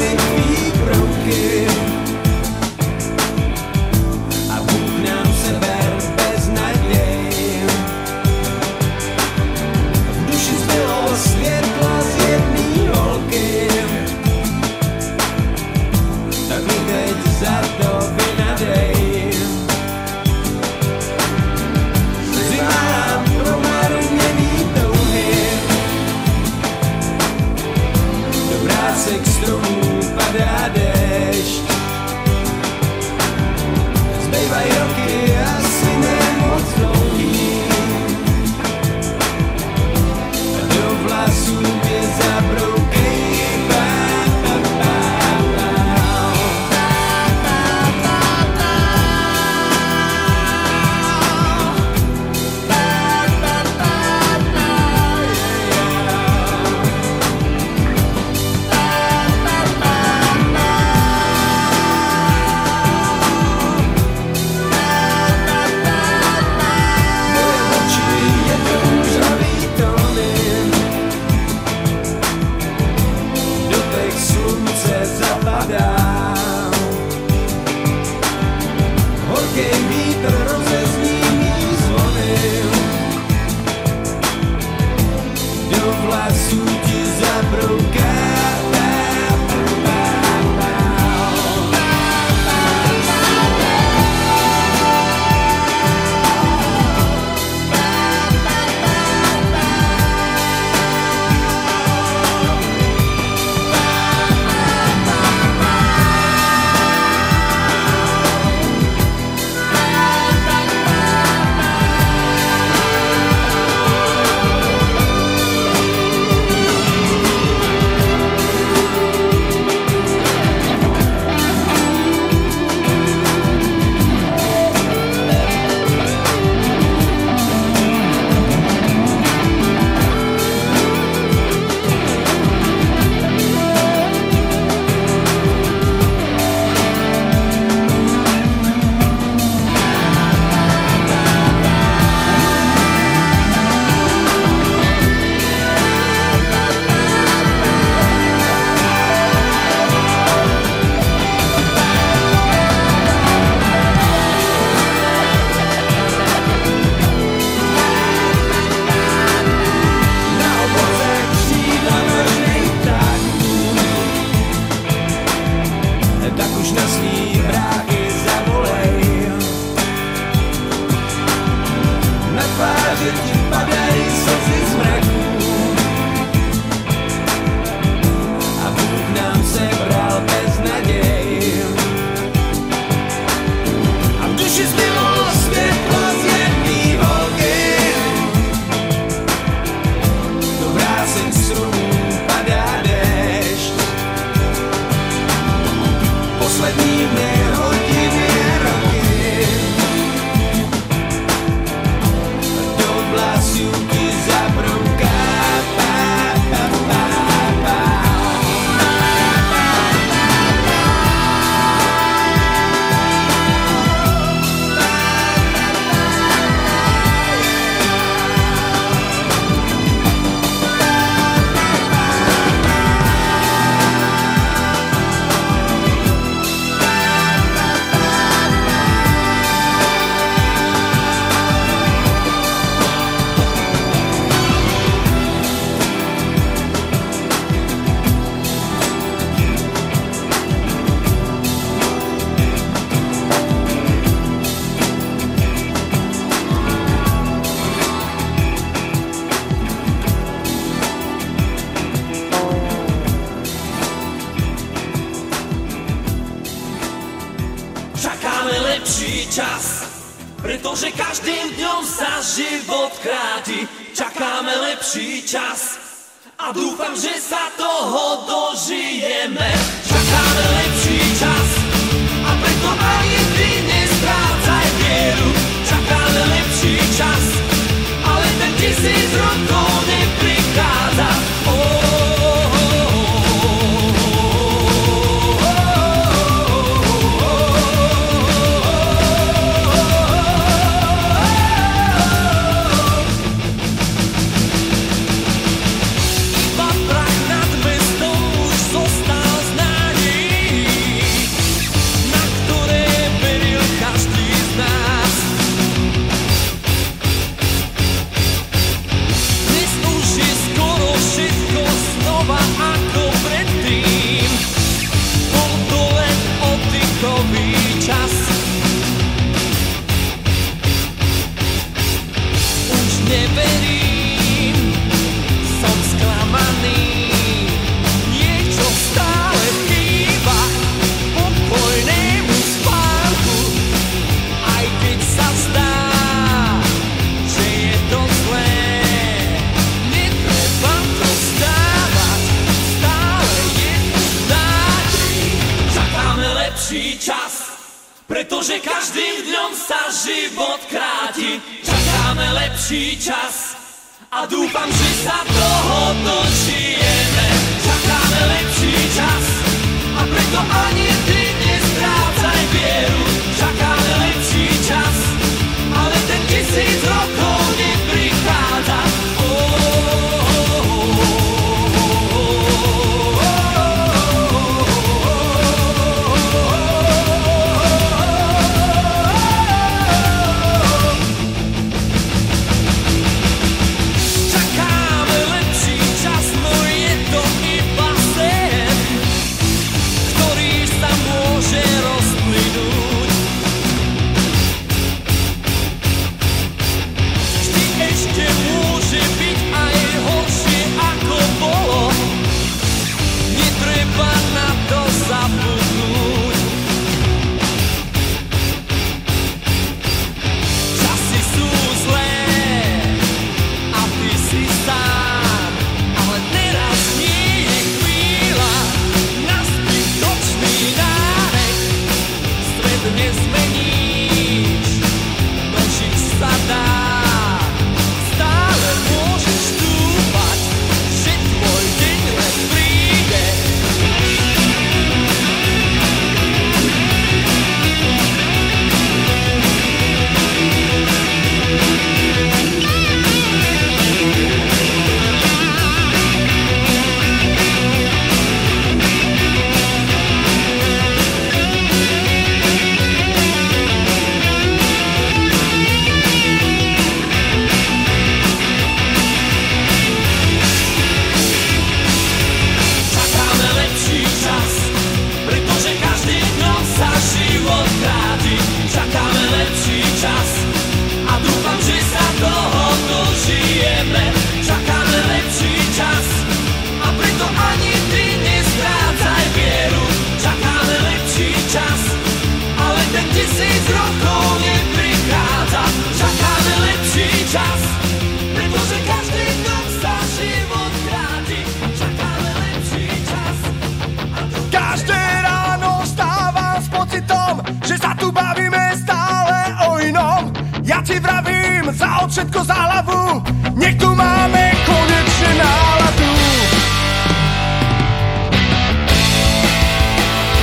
Ja 500.68 500.84
ti 500.84 501.00
vravím, 501.00 501.72
za 501.72 502.04
odšetko 502.04 502.44
za 502.44 502.52
hlavu, 502.52 503.24
nech 503.56 503.80
tu 503.80 503.88
máme 503.88 504.52
konečne 504.68 505.40
náladu. 505.40 506.12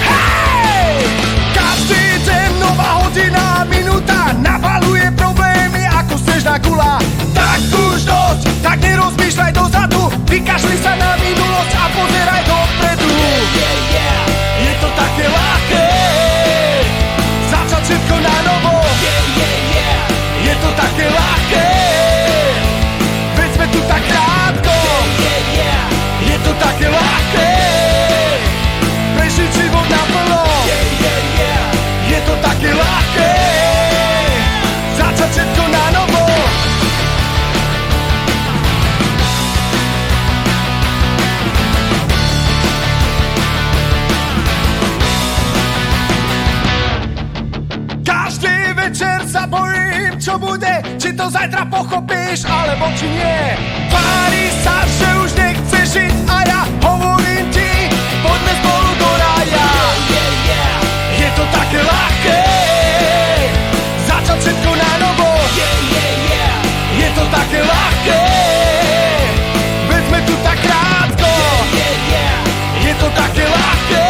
Hej! 0.01 0.97
Každý 1.53 2.03
deň 2.25 2.49
nová 2.57 3.05
hodina, 3.05 3.69
minúta, 3.69 4.33
nabaluje 4.41 5.13
problémy 5.13 5.85
ako 5.93 6.17
snežná 6.17 6.57
gula. 6.57 6.97
Tak 7.37 7.61
už 7.69 8.09
dosť, 8.09 8.41
tak 8.65 8.81
nerozmýšľaj 8.81 9.51
dozadu, 9.53 10.09
vykašli 10.25 10.73
sa 10.81 10.97
na 10.97 11.21
minulosť 11.21 11.73
a 11.77 11.85
pozeraj 11.93 12.41
dopredu. 12.49 13.13
Yeah, 13.13 13.45
yeah, 13.61 13.77
yeah. 13.93 14.34
také 26.75 26.91
ľahké. 26.91 27.51
Prežiť 29.15 29.49
život 29.55 29.87
naplno. 29.87 30.43
Yeah, 30.67 30.83
yeah, 30.99 31.21
yeah. 31.39 31.63
Je 32.11 32.19
to 32.27 32.33
také 32.43 32.69
ľahké. 32.75 33.31
Začať 34.99 35.29
všetko 35.31 35.63
na 35.71 35.85
novo. 35.95 36.23
Každý 48.03 48.55
večer 48.75 49.23
sa 49.23 49.47
bojím, 49.47 50.19
čo 50.19 50.35
bude. 50.35 50.83
Či 50.99 51.15
to 51.15 51.31
zajtra 51.31 51.63
pochopíš, 51.71 52.43
alebo 52.43 52.91
či 52.99 53.07
nie. 53.07 53.55
Tvári 53.87 54.51
sa, 54.59 54.83
že 54.83 55.07
už 55.23 55.31
nech 55.39 55.64
žiť 56.35 56.41
a 56.41 56.41
ja 56.43 56.61
hovorím 56.83 57.47
ti, 57.51 57.87
poďme 58.19 58.53
spolu 58.59 58.91
do 58.99 59.09
raja. 59.15 59.69
Je 61.15 61.29
to 61.31 61.43
také 61.51 61.79
ľahké, 61.79 62.39
začať 64.07 64.37
všetko 64.43 64.71
na 64.75 64.91
novo. 64.99 65.31
Je 66.95 67.09
to 67.15 67.23
také 67.31 67.59
ľahké, 67.63 68.21
veď 69.87 70.01
sme 70.07 70.19
tu 70.27 70.33
tak 70.43 70.57
krátko. 70.59 71.31
Je 72.83 72.93
to 72.99 73.07
také 73.15 73.43
ľahké, 73.47 74.04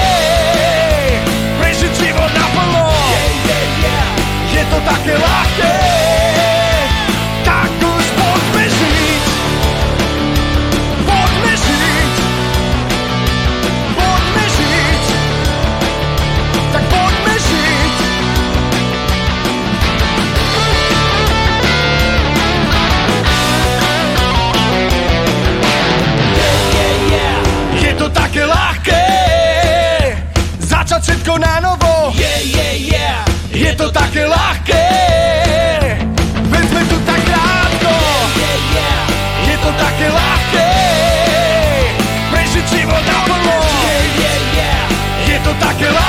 to 33.85 33.91
také 33.93 34.25
ľahké. 34.25 34.87
Veď 36.49 36.65
sme 36.73 36.81
tu 36.89 36.97
tak 37.05 37.21
krátko 37.21 37.93
Je 39.45 39.55
to 39.61 39.69
také 39.77 40.07
ľahké. 40.09 40.69
Prežiť 42.33 42.65
život 42.65 43.03
naplno 43.05 43.57
Je 45.29 45.37
to 45.37 45.51
také 45.61 45.87
ľahké 45.93 46.04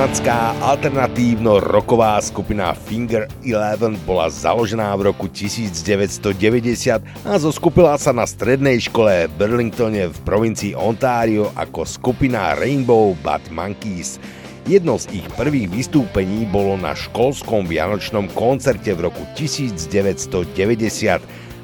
Kanadská 0.00 0.56
alternatívno-roková 0.64 2.16
skupina 2.24 2.72
Finger 2.72 3.28
Eleven 3.44 4.00
bola 4.08 4.32
založená 4.32 4.96
v 4.96 5.12
roku 5.12 5.28
1990 5.28 7.04
a 7.04 7.36
zoskupila 7.36 8.00
sa 8.00 8.08
na 8.08 8.24
strednej 8.24 8.80
škole 8.80 9.28
v 9.28 9.32
Burlingtone 9.36 10.08
v 10.08 10.16
provincii 10.24 10.72
Ontario 10.72 11.52
ako 11.52 11.84
skupina 11.84 12.56
Rainbow 12.56 13.12
Bad 13.20 13.44
Monkeys. 13.52 14.16
Jedno 14.64 14.96
z 14.96 15.20
ich 15.20 15.26
prvých 15.36 15.68
vystúpení 15.68 16.48
bolo 16.48 16.80
na 16.80 16.96
školskom 16.96 17.68
vianočnom 17.68 18.32
koncerte 18.32 18.96
v 18.96 19.04
roku 19.04 19.28
1990. 19.36 20.48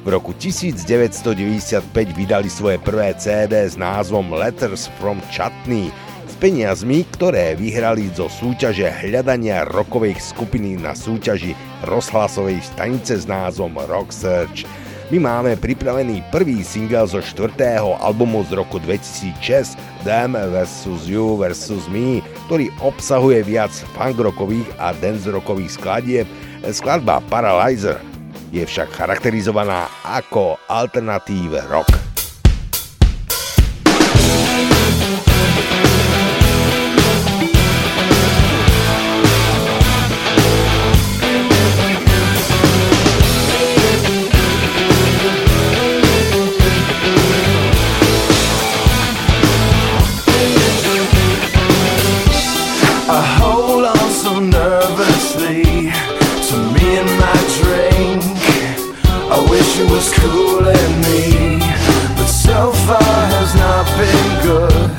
V 0.05 0.09
roku 0.13 0.37
1995 0.37 1.89
vydali 2.13 2.53
svoje 2.53 2.77
prvé 2.85 3.17
CD 3.17 3.65
s 3.65 3.81
názvom 3.81 4.29
Letters 4.37 4.93
from 5.01 5.25
Chutney 5.33 5.89
peniazmi, 6.37 7.09
ktoré 7.17 7.57
vyhrali 7.57 8.13
zo 8.13 8.29
súťaže 8.29 8.87
hľadania 8.89 9.65
rokovej 9.65 10.17
skupiny 10.21 10.77
na 10.77 10.93
súťaži 10.93 11.57
rozhlasovej 11.89 12.61
stanice 12.61 13.17
s 13.21 13.25
názvom 13.25 13.75
Rock 13.89 14.13
Search. 14.13 14.69
My 15.09 15.23
máme 15.23 15.55
pripravený 15.57 16.21
prvý 16.35 16.67
single 16.67 17.07
zo 17.07 17.23
štvrtého 17.23 17.95
albumu 18.03 18.43
z 18.51 18.59
roku 18.59 18.83
2006 18.83 19.79
Them 20.03 20.35
vs. 20.35 21.07
You 21.07 21.39
vs. 21.39 21.87
Me, 21.89 22.21
ktorý 22.51 22.69
obsahuje 22.83 23.47
viac 23.47 23.73
punkrockových 23.95 24.67
a 24.83 24.93
dancerockových 24.99 25.75
skladieb. 25.79 26.27
Skladba 26.69 27.23
Paralyzer 27.31 28.03
je 28.51 28.67
však 28.67 28.93
charakterizovaná 28.93 29.87
ako 30.03 30.59
alternatív 30.67 31.55
rock. 31.71 32.06
To 55.91 56.57
me 56.75 56.99
and 57.01 57.11
my 57.21 57.39
drink. 57.59 58.23
I 59.31 59.39
wish 59.51 59.79
it 59.81 59.91
was 59.91 60.13
cooling 60.21 60.93
me, 61.07 61.59
but 62.17 62.29
so 62.29 62.73
far 62.87 63.19
has 63.37 63.55
not 63.55 63.87
been 64.01 64.27
good. 64.49 64.91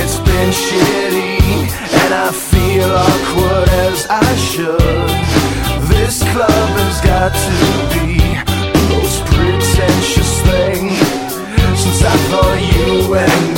It's 0.00 0.18
been 0.28 0.50
shitty, 0.50 1.68
and 2.02 2.14
I 2.14 2.30
feel 2.32 2.90
awkward 2.90 3.68
as 3.86 4.06
I 4.08 4.30
should. 4.36 5.08
This 5.88 6.22
club 6.32 6.70
has 6.80 7.00
got 7.00 7.32
to 7.46 7.54
be 7.94 8.16
the 8.74 8.84
most 8.94 9.24
pretentious 9.26 10.32
thing 10.48 10.90
since 11.76 12.02
I 12.02 12.16
thought 12.30 12.60
you 12.72 13.14
and 13.14 13.54
me. 13.54 13.57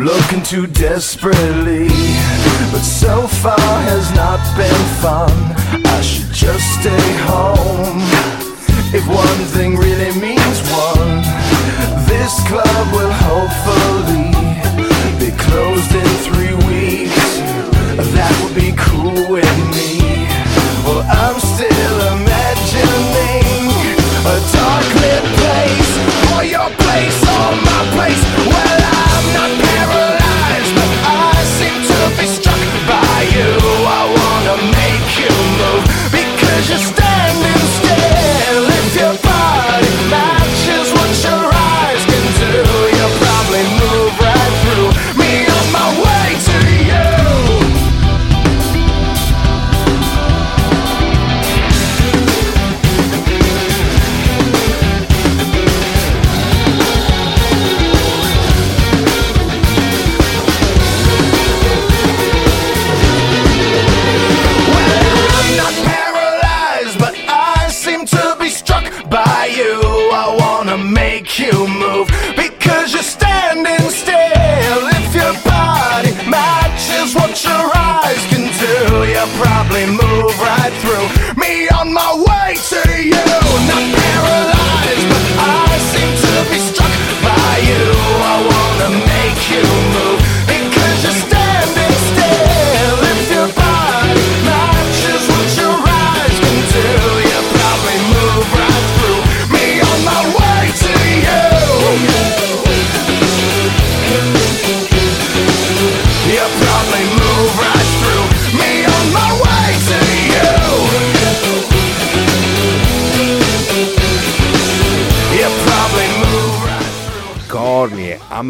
Looking 0.00 0.42
too 0.42 0.66
desperately, 0.66 1.88
but 2.72 2.80
so 2.80 3.26
far 3.26 3.60
has 3.84 4.10
not 4.16 4.40
been 4.56 4.82
fun. 5.04 5.30
I 5.84 6.00
should 6.00 6.32
just 6.32 6.64
stay 6.80 7.06
home. 7.28 8.00
If 8.96 9.06
one 9.06 9.40
thing 9.52 9.76
really 9.76 10.12
means 10.18 10.58
one, 10.72 11.20
this 12.08 12.32
club 12.48 12.86
will 12.96 13.12
hopefully 13.12 14.32
be 15.20 15.36
closed 15.36 15.92
in 15.92 16.10
three 16.24 16.54
weeks. 16.64 17.36
That 18.16 18.32
would 18.40 18.54
be 18.54 18.72
cool 18.76 19.28
with 19.28 19.56
me. 19.76 20.00
Well, 20.88 21.04
I'm 21.04 21.36
still 21.38 21.98
imagining 22.16 23.68
a 24.24 24.36
dark 24.56 24.86
lit 25.04 25.24
place 25.36 25.92
or 26.32 26.44
your 26.44 26.70
place 26.80 27.20
or 27.20 27.52
my 27.68 27.80
place. 27.92 28.39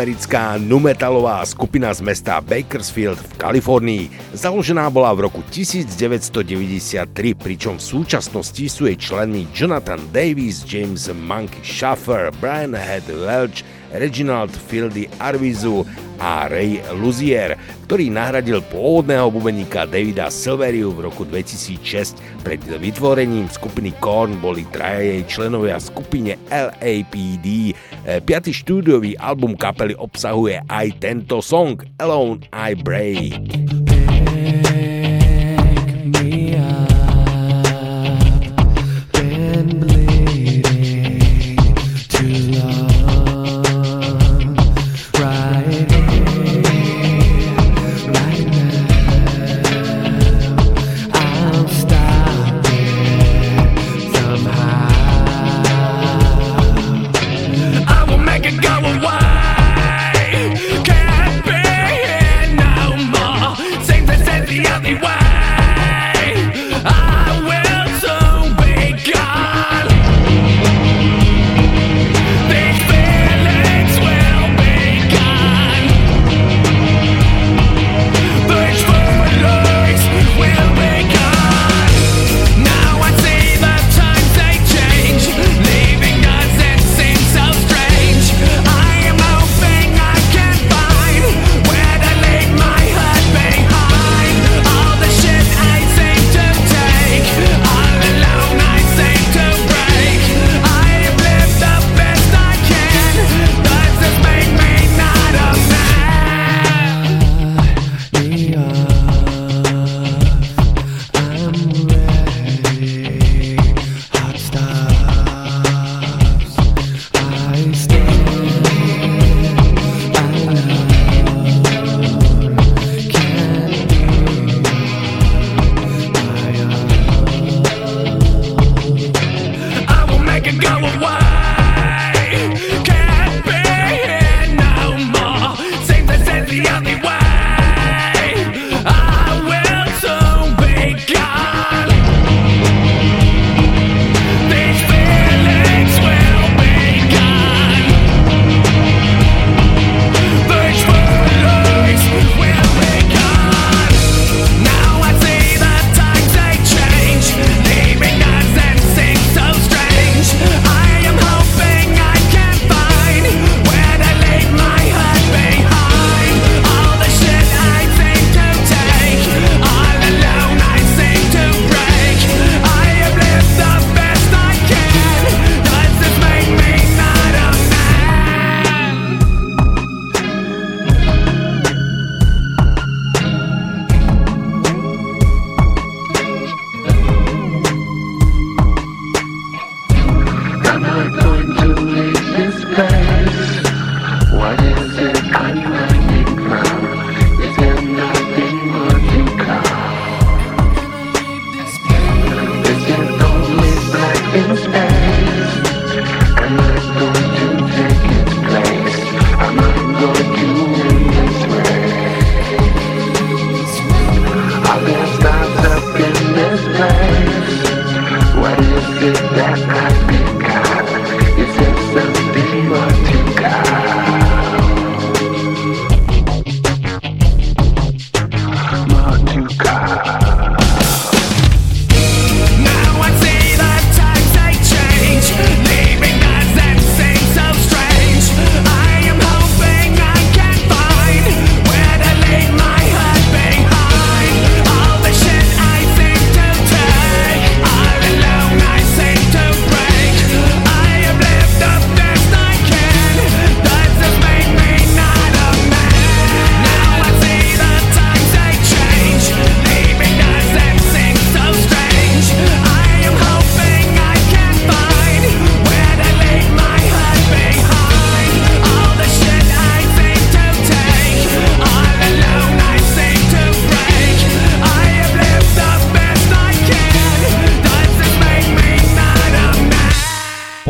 Americká 0.01 0.57
numetalová 0.57 1.45
skupina 1.45 1.93
z 1.93 2.01
mesta 2.01 2.41
Bakersfield 2.41 3.21
v 3.21 3.33
Kalifornii. 3.37 4.33
Založená 4.33 4.89
bola 4.89 5.13
v 5.13 5.29
roku 5.29 5.45
1993, 5.53 7.05
pričom 7.37 7.77
v 7.77 7.85
súčasnosti 7.85 8.65
sú 8.65 8.89
jej 8.89 8.97
členmi 8.97 9.45
Jonathan 9.53 10.01
Davis, 10.09 10.65
James 10.65 11.05
Monkey 11.13 11.61
Schaffer, 11.61 12.33
Brian 12.41 12.73
Head 12.73 13.13
Welch, 13.13 13.61
Reginald 13.93 14.57
Fieldy 14.73 15.05
Arvizu 15.21 15.85
a 16.21 16.47
Ray 16.47 16.79
Luzier, 16.95 17.57
ktorý 17.89 18.13
nahradil 18.13 18.61
pôvodného 18.69 19.33
bubeníka 19.33 19.89
Davida 19.89 20.29
Silveriu 20.29 20.93
v 20.93 21.09
roku 21.09 21.25
2006. 21.25 22.45
Pred 22.45 22.61
vytvorením 22.79 23.49
skupiny 23.49 23.97
Korn 23.99 24.37
boli 24.39 24.69
traja 24.69 25.01
jej 25.01 25.25
členovia 25.27 25.81
skupine 25.81 26.37
LAPD. 26.53 27.73
E, 27.73 27.75
piatý 28.21 28.53
štúdiový 28.53 29.17
album 29.17 29.57
kapely 29.57 29.97
obsahuje 29.97 30.61
aj 30.69 30.87
tento 31.01 31.41
song 31.41 31.81
Alone 31.97 32.45
I 32.53 32.77
Break. 32.77 33.80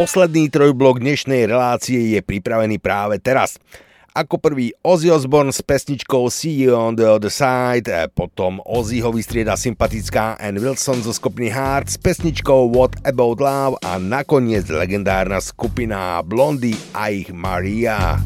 Posledný 0.01 0.49
trojblok 0.49 1.05
dnešnej 1.05 1.45
relácie 1.45 2.17
je 2.17 2.25
pripravený 2.25 2.81
práve 2.81 3.21
teraz. 3.21 3.61
Ako 4.17 4.41
prvý 4.41 4.73
Ozzy 4.81 5.13
Osbourne 5.13 5.53
s 5.53 5.61
pesničkou 5.61 6.25
See 6.33 6.57
You 6.57 6.73
on 6.73 6.97
the 6.97 7.05
Other 7.05 7.29
Side, 7.29 7.93
potom 8.17 8.65
Ozzyho 8.65 9.13
vystrieda 9.13 9.61
sympatická 9.61 10.41
Ann 10.41 10.57
Wilson 10.57 11.05
zo 11.05 11.13
skupiny 11.13 11.53
Heart 11.53 11.87
s 11.93 11.97
pesničkou 12.01 12.73
What 12.73 12.97
About 13.05 13.45
Love 13.45 13.77
a 13.85 14.01
nakoniec 14.01 14.73
legendárna 14.73 15.37
skupina 15.37 16.25
Blondie 16.25 16.81
a 16.97 17.13
ich 17.13 17.29
Maria. 17.29 18.25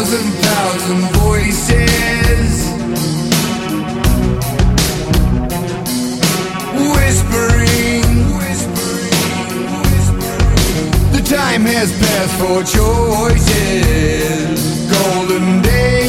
thousand, 0.00 0.32
thousand 0.40 1.02
voices 1.20 2.50
whispering, 6.94 8.08
whispering, 8.38 9.68
whispering. 9.92 11.12
The 11.12 11.20
time 11.22 11.64
has 11.66 11.92
passed 11.98 12.34
for 12.40 12.64
choices, 12.64 13.80
golden 14.90 15.60
days. 15.60 15.99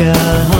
歌 0.00 0.59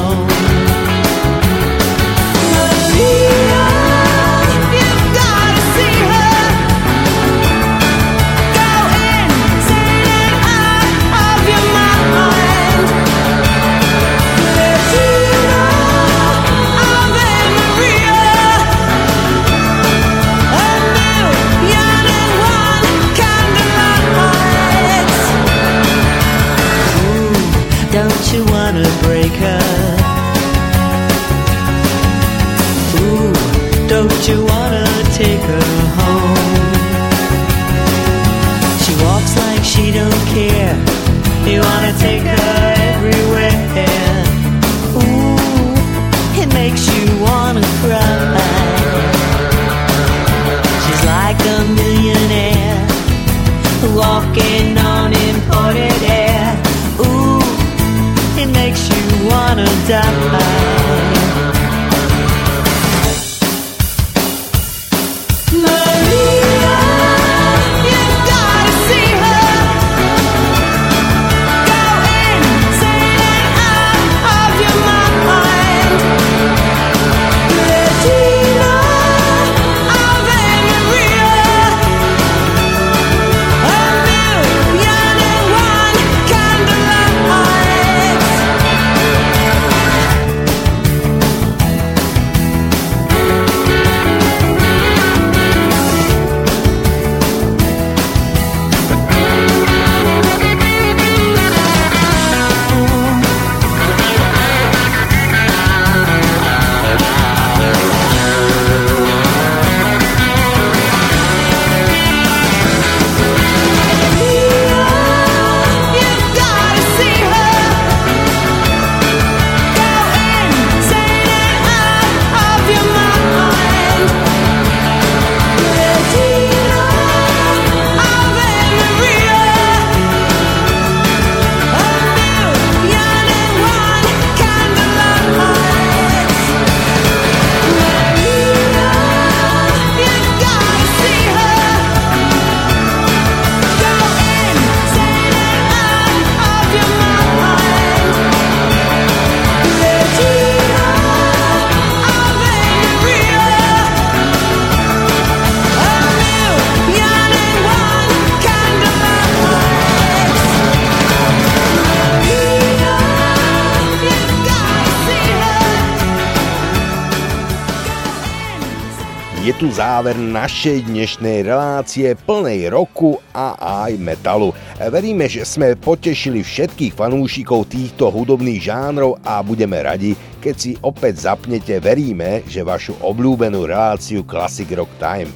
záver 169.80 170.12
našej 170.12 170.92
dnešnej 170.92 171.40
relácie 171.40 172.12
plnej 172.12 172.68
roku 172.68 173.16
a 173.32 173.56
aj 173.88 173.96
metalu. 173.96 174.52
Veríme, 174.76 175.24
že 175.24 175.48
sme 175.48 175.72
potešili 175.72 176.44
všetkých 176.44 176.92
fanúšikov 176.92 177.64
týchto 177.64 178.12
hudobných 178.12 178.60
žánrov 178.60 179.16
a 179.24 179.40
budeme 179.40 179.80
radi, 179.80 180.12
keď 180.36 180.54
si 180.60 180.76
opäť 180.84 181.32
zapnete, 181.32 181.80
veríme, 181.80 182.44
že 182.44 182.60
vašu 182.60 182.92
obľúbenú 183.00 183.64
reláciu 183.64 184.20
Classic 184.28 184.68
Rock 184.76 184.92
Time. 185.00 185.32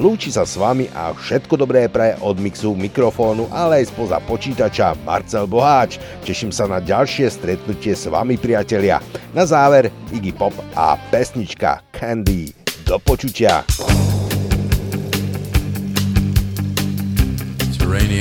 Lúči 0.00 0.32
sa 0.32 0.48
s 0.48 0.56
vami 0.56 0.88
a 0.96 1.12
všetko 1.12 1.60
dobré 1.60 1.84
pre 1.92 2.16
od 2.24 2.40
mixu 2.40 2.72
mikrofónu, 2.72 3.52
ale 3.52 3.84
aj 3.84 3.92
spoza 3.92 4.24
počítača 4.24 4.96
Marcel 5.04 5.44
Boháč. 5.44 6.00
Teším 6.24 6.48
sa 6.48 6.64
na 6.64 6.80
ďalšie 6.80 7.28
stretnutie 7.28 7.92
s 7.92 8.08
vami, 8.08 8.40
priatelia. 8.40 9.04
Na 9.36 9.44
záver 9.44 9.92
Iggy 10.08 10.32
Pop 10.32 10.56
a 10.72 10.96
pesnička 11.12 11.84
Candy. 11.92 12.56
Do 12.82 12.98
počutia. 12.98 13.62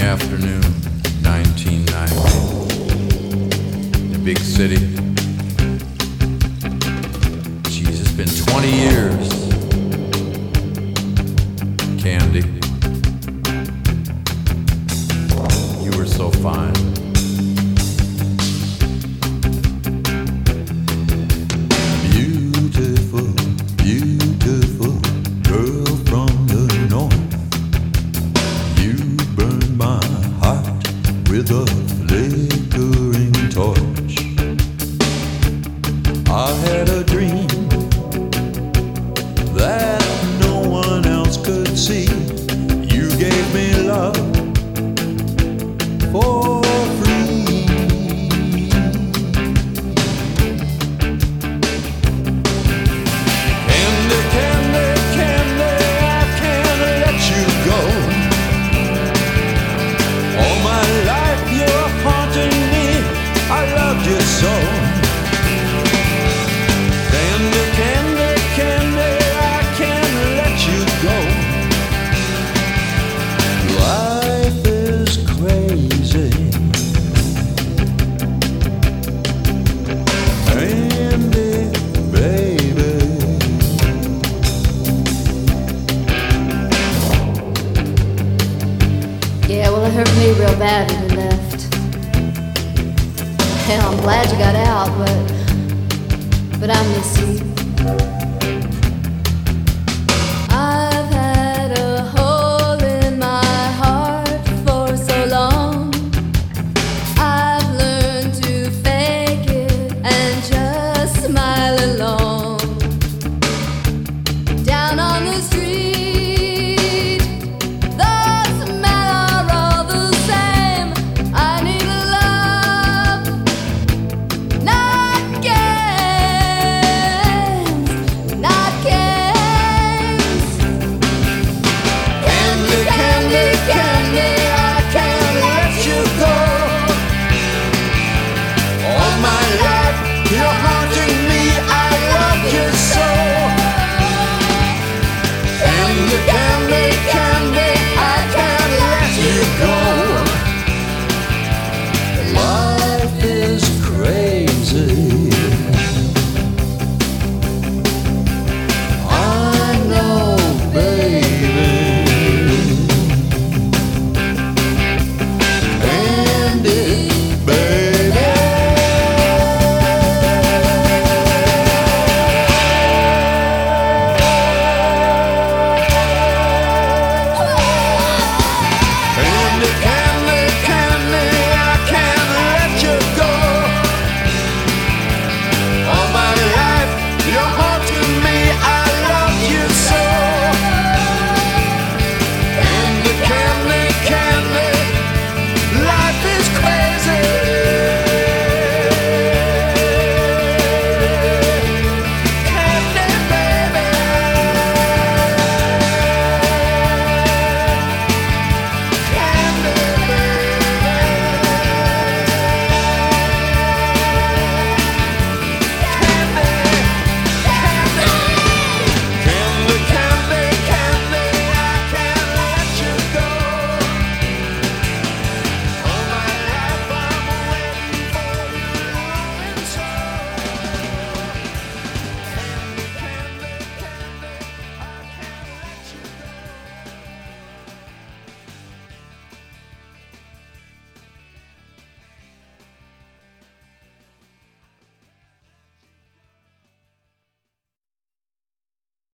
Afternoon, 0.01 0.63
1990. 1.21 4.03
In 4.03 4.15
a 4.15 4.19
big 4.19 4.39
city. 4.39 4.77
Jeez, 7.69 8.01
it's 8.01 8.11
been 8.11 8.27
20 8.27 8.71
years. 8.71 9.40